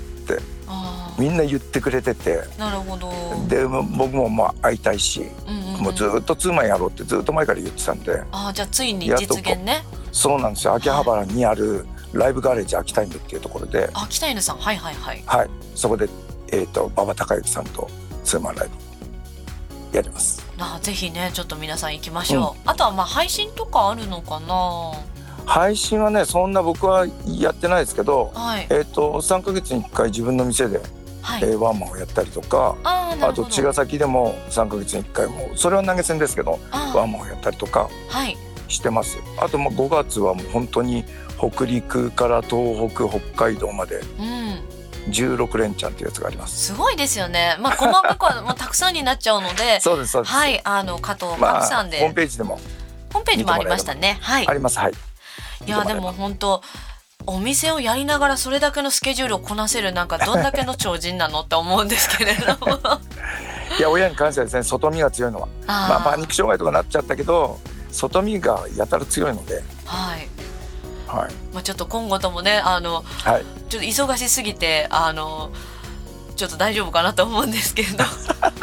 [0.68, 2.42] あみんな言ってくれてて。
[2.42, 3.12] ーなるほど、
[3.48, 5.82] で僕もまあ会いたいしうんうんうん。
[5.82, 8.22] もうずっとツーマンやろうってずっと前から言ってたんで。
[8.32, 10.76] あーじゃあついにやっと実現ねそうなんですよ。
[10.76, 14.58] 秋葉原にあるライブガレージ秋田犬っていうところで、あ北犬さん。
[14.58, 15.24] はいはいはい。
[15.26, 16.10] はい、そこで、
[16.52, 17.90] えー、と馬場孝之さんと
[18.24, 18.70] ツーマンライ
[19.92, 20.46] ブやります。
[20.60, 24.92] あーぜひねちょっと皆さん行きましょう、あとはまあ配信とかあるのかな？
[25.46, 28.68] 配信はねそんな僕はやってないですけど、はい。
[28.70, 30.82] えー、と3ヶ月に1回自分の店で、
[31.22, 36.60] はい、えーワンマンをやったりとかあと茅ヶ崎でも3ヶ月に1回もそれは投げ銭ですけど
[36.94, 38.36] ワンマンをやったりとかはい。
[38.68, 39.18] してます。
[39.40, 41.06] あとまあ5月はもう本当に
[41.38, 44.78] 北陸から東北北海道までうん。
[45.10, 46.68] 16連チャンっていうやつがあります。
[46.68, 47.56] すごいですよね。
[47.60, 52.60] まあ細かくは もうたくさんになっちゃうのでそうですそうです、はいあの加藤まあ賀来さんで、ホームページでも。
[53.14, 54.18] ホームページもありましたね。
[54.22, 54.48] はい。
[54.48, 54.94] ありますはい
[55.66, 56.62] いやでも本当
[57.26, 62.78] お店をやりながらそれだけのスケジュールをこなせるなんかどんだけの超人なのって思うんですけれども。
[63.78, 65.48] いや親に関してはですね外見が強いのは。
[65.66, 67.60] まあパニック障害とかなっちゃったけど
[67.92, 69.64] 外見がやたら強いので。
[69.86, 70.30] はい、
[71.08, 75.52] はいまあ、ちょっと今後ともねあのはいちょっと忙しすぎてあの
[76.36, 78.04] ちょっと大丈夫かなと思うんですけど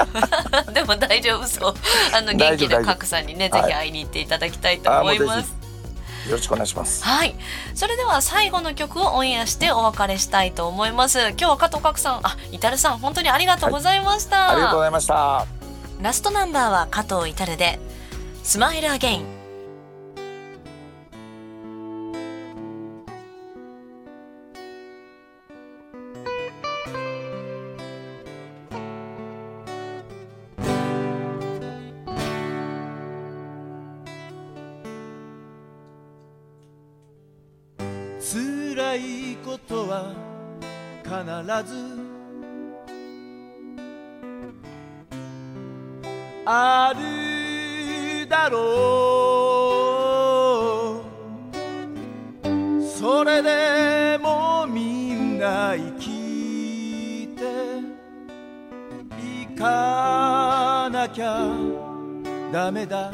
[0.72, 1.74] でも大丈夫そう
[2.12, 5.64] あの元気大丈夫大丈夫な賀来さんにねぜはいひ会いに行っていただきたいと思います、
[6.30, 7.05] ろしくお願いします。
[7.05, 7.34] はい。
[7.74, 11.18] それでは最後の曲をオンエアしてお別れしたいと思います。
[11.30, 14.51] 今日は加藤角さん、あ、イタルさん、本当にありがとうございました。
[14.51, 15.47] ありがとうございました。
[16.01, 17.78] ラストナンバーは加藤イタルで、
[18.42, 19.34] スマイルアゲイン。
[39.95, 40.12] は
[41.05, 41.14] 必
[41.72, 41.76] ず
[46.47, 48.57] あるだろ
[52.42, 52.82] う。
[52.82, 57.42] それでもみんな生きて
[59.22, 61.49] いかなきゃ
[62.53, 63.11] ダメだ。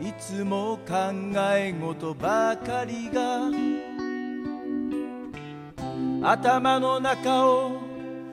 [0.00, 0.94] いつも考
[1.54, 3.50] え事ばかりが
[6.22, 7.80] 頭の中を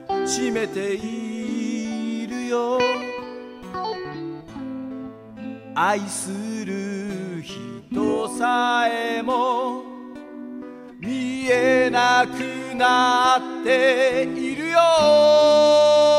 [0.08, 2.78] 占めているよ。
[5.74, 6.30] 愛す
[6.64, 9.82] る人さえも
[10.98, 16.17] 見えなくなっているよ。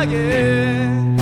[0.00, 0.16] マイルアゲ
[0.86, 1.16] ン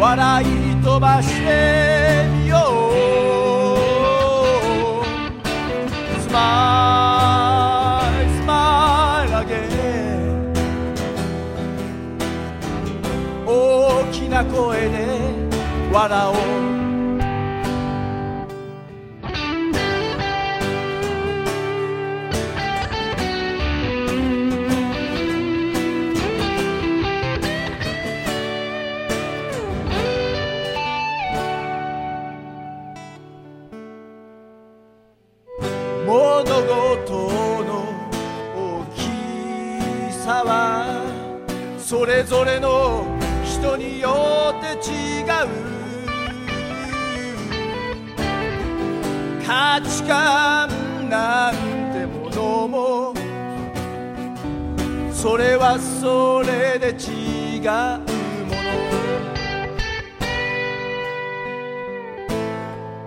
[0.00, 0.46] 笑い
[0.82, 2.56] 飛ばしてみよ
[2.88, 3.00] う。
[6.18, 10.54] スマイルスマイルアゲン
[13.46, 14.96] 大きな声で
[15.92, 16.51] 笑おう。
[42.32, 43.04] ぞれの
[43.44, 44.08] 人によ
[44.56, 45.26] って違う
[49.46, 50.70] 価値観
[51.10, 51.54] なん
[51.92, 53.14] てものも
[55.12, 57.62] それはそれで違う
[58.48, 58.80] もの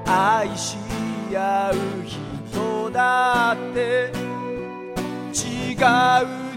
[0.05, 0.78] 愛し
[1.36, 4.26] 合う人だって。
[5.36, 5.78] 違う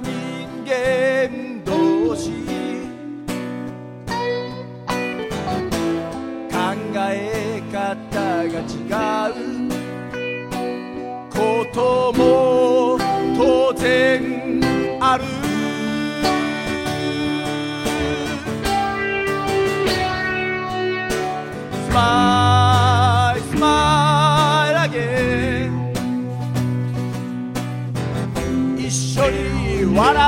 [0.05, 1.48] 人間
[7.01, 7.79] え方
[8.49, 9.33] が違う
[11.31, 11.37] こ
[11.73, 12.99] とも
[13.37, 14.61] 当然
[15.01, 15.25] ある。
[21.89, 23.65] スマイルスマ
[24.69, 24.99] イルアゲ
[25.69, 25.73] ン
[28.79, 30.28] 一緒に笑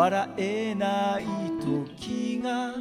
[0.00, 1.26] 笑えない
[1.60, 2.72] 時が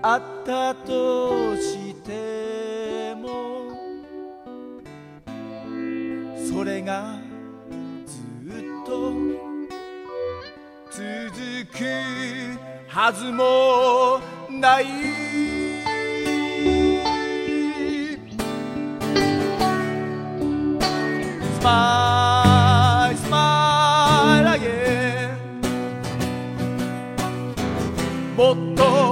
[0.00, 3.76] あったとしても
[6.34, 7.18] それが
[8.06, 8.22] ず
[8.58, 9.12] っと
[10.90, 11.02] 続
[11.76, 11.84] く
[12.88, 14.18] はずも
[14.50, 14.86] ない。
[28.36, 29.11] もっと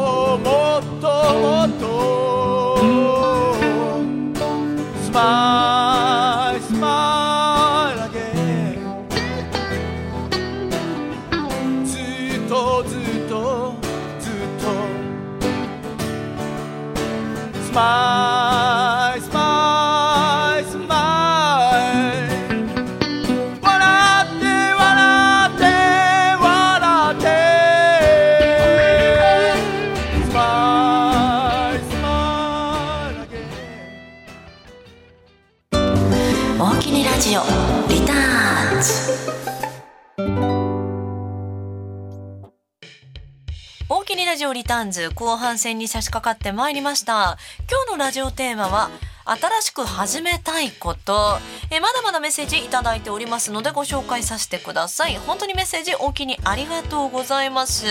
[44.51, 47.39] オリターンズ後半戦に差し掛かってまいりました。
[47.71, 48.91] 今日のラジオテーマは
[49.25, 51.39] 新しく始めたいこと。
[51.71, 55.15] えまだまだメッセージいただいておりますのでご紹介させてください。
[55.19, 57.87] 本当にメッセージお気にありがとうございます。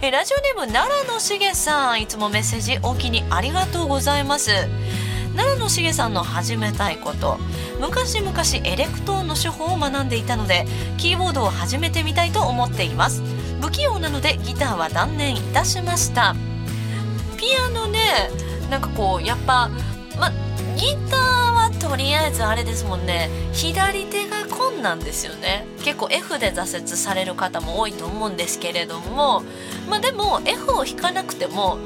[0.00, 2.02] えラジオネーム奈良のしげさん。
[2.02, 4.52] いつもメッセージお気にありがとうございます。
[5.34, 7.38] 奈良のしげさんの始めたいこと。
[7.80, 10.66] 昔々エレクトーンの手法を学んでいたので
[10.98, 13.43] キーボードを始めてみたいと思っています。
[13.64, 16.36] 不器用なのでギターは断念いたしました。
[17.38, 17.98] ピアノね
[18.70, 19.70] なんかこうやっぱ
[20.18, 20.30] ま
[20.76, 21.20] ギター
[21.54, 23.30] はとりあえずあれですもんね。
[23.54, 25.66] 左手が困難ですよね。
[25.82, 29.42] 結構 F で挫折される方も多いと思うんですけれども。
[29.88, 31.78] まあでも F を弾かなくても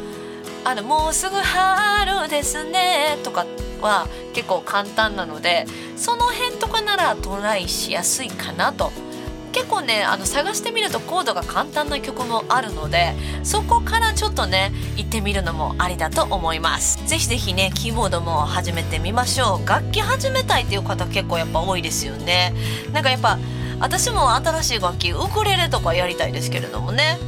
[0.64, 3.46] あのもうすぐ春ですねとか
[3.80, 5.66] は結構簡単なので
[5.96, 8.90] その辺とかならトライしやすいかなと
[9.52, 16.98] 結構ねあの探してみるとコードが簡単な曲もあるのでそこからちょっとね行ってみるのもありだと思います。
[17.06, 19.66] ぜひぜひねキーボードも始めてみましょう。
[19.66, 22.54] 楽器始めたいっていう方結構やっぱ多いですよね。
[22.92, 23.38] なんかやっぱ
[23.80, 27.18] 私も新しい楽器ウクレレとかやりたいですけれどもね。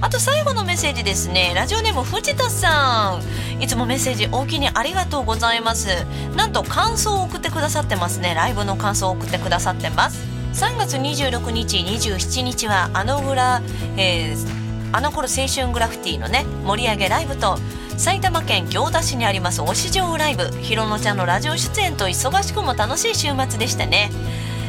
[0.00, 1.52] あと最後のメッセージですね。
[1.54, 3.18] ラジオネーム藤田さ
[3.58, 3.62] ん。
[3.62, 5.88] いつもメッセージ大きにありがとうございます。
[6.36, 8.34] なんと感想を送ってくださってますね。
[8.34, 10.35] ライブの感想を送ってくださってます。
[10.56, 13.60] 3月26日27日はあのぐら、
[13.98, 17.58] えー、あの頃青春グラフィティのね盛り上げライブと
[17.98, 24.10] 埼玉県行田市にあります推し場ライブひろのちゃんのラジオ出演と忙しくも楽しい週末でしたね。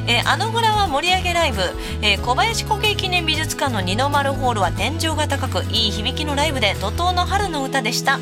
[0.10, 1.62] えー、あのぐらは盛り上げライブ、
[2.02, 8.20] えー、小林古慶記念美術館の二の丸ホールは天井が高くいい響きのライブで怒涛の春の歌でした。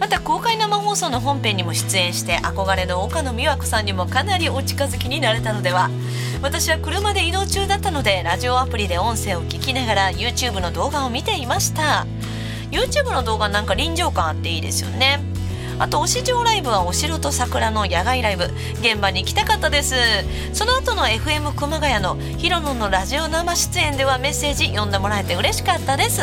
[0.00, 5.90] また公開生放送の本編にも出演して憧れの岡野美和子さんにもかなりお近づきになれたのでは。
[6.42, 12.06] 私は車で移動中だったのでラジオアプリで音声を聞きながら YouTube の動画を見ていました。
[12.70, 15.29] YouTube の動画なんか臨場感あっていいですよね。
[15.80, 18.50] あと推し場ライブはお城と桜の野外ライブ。
[18.82, 19.94] 現場に行きたかったです。
[20.52, 26.20] その後の FM 熊谷のヒロノのラジオ生出演ではメッセージ読んでもらえて嬉しかったです。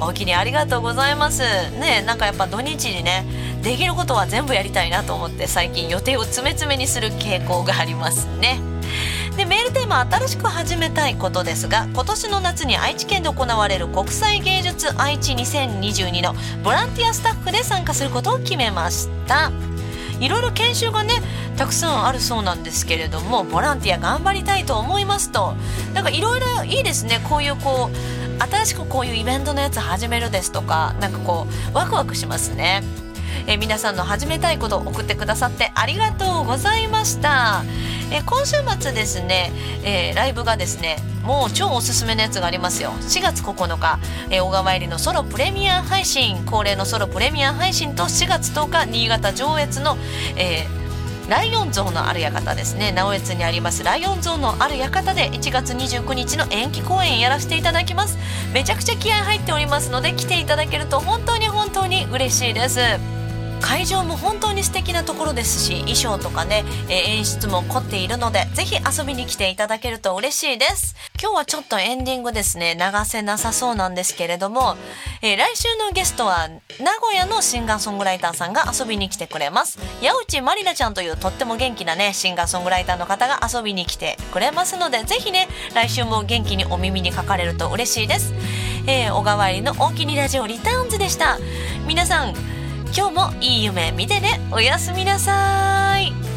[0.00, 1.42] お気にありがとうございます。
[1.72, 3.24] ねなんかやっぱ土日にね
[3.64, 8.60] できることは全部やりたいなと思って最近予定を詰め詰めにする傾向がありますね。
[9.36, 19.50] でメールテーマ新しく始めたいことですが今年の夏に愛知県で行われる国際芸術愛知2022のボランティアスタッフで参加することを決めました。
[20.20, 21.14] いろいろ研修がね
[21.56, 25.54] たくさんあるそうなんですけれどもボランティア頑張りたいと思いますと。
[25.94, 27.20] なんかいろいろいいですね。
[27.28, 32.82] こういうこう新しくこういうイベントのやつ始めるですとかなんかこうワクワクしますね。
[33.46, 37.64] え皆さんの始めたいこと送ってくださってありがとうございました。
[38.10, 39.52] え今週末ですね、
[39.82, 42.90] えー、ライブがですねもう超おすすめのやつがありますよ。
[43.00, 43.98] 4月9日、
[44.30, 49.96] えー、小川入りのソロプレミア配信恒例のソロプレミア配信と4月10日新潟上越の、
[50.36, 50.84] えー
[51.28, 52.92] ライオン像のある館ですね。
[52.92, 58.18] 直江津にありますライオン像のある館で1月29日の延期公演やらせていただきます。
[58.52, 62.78] めちゃくちゃ気合入っておりますので来ていただけると本当に本当に嬉しいです。
[63.60, 70.94] 会場も本当に素敵なところですし衣装とかね、え、演出も凝っているのでぜひ遊びに来ていただけると嬉しいです。
[71.20, 74.76] 今日はちょっとエンディングですね流せなさそうなんですけれども、
[75.22, 76.48] えー、来週のゲストは
[76.80, 79.78] 名古屋のシンガーソングライターさんが遊びに来てくれます。
[80.02, 88.32] 矢内まりなちゃんというとっても元気なねシンガーソングライターの方が遊びに来てくれますのでぜひね来週も元気にお耳にかかれると嬉しいです、
[88.86, 91.38] えー、小川入りの大きにラジオリターンズでした。
[91.86, 92.53] 皆さん
[92.96, 94.40] 今日もいい夢見てね。
[94.52, 96.33] おやすみなさい。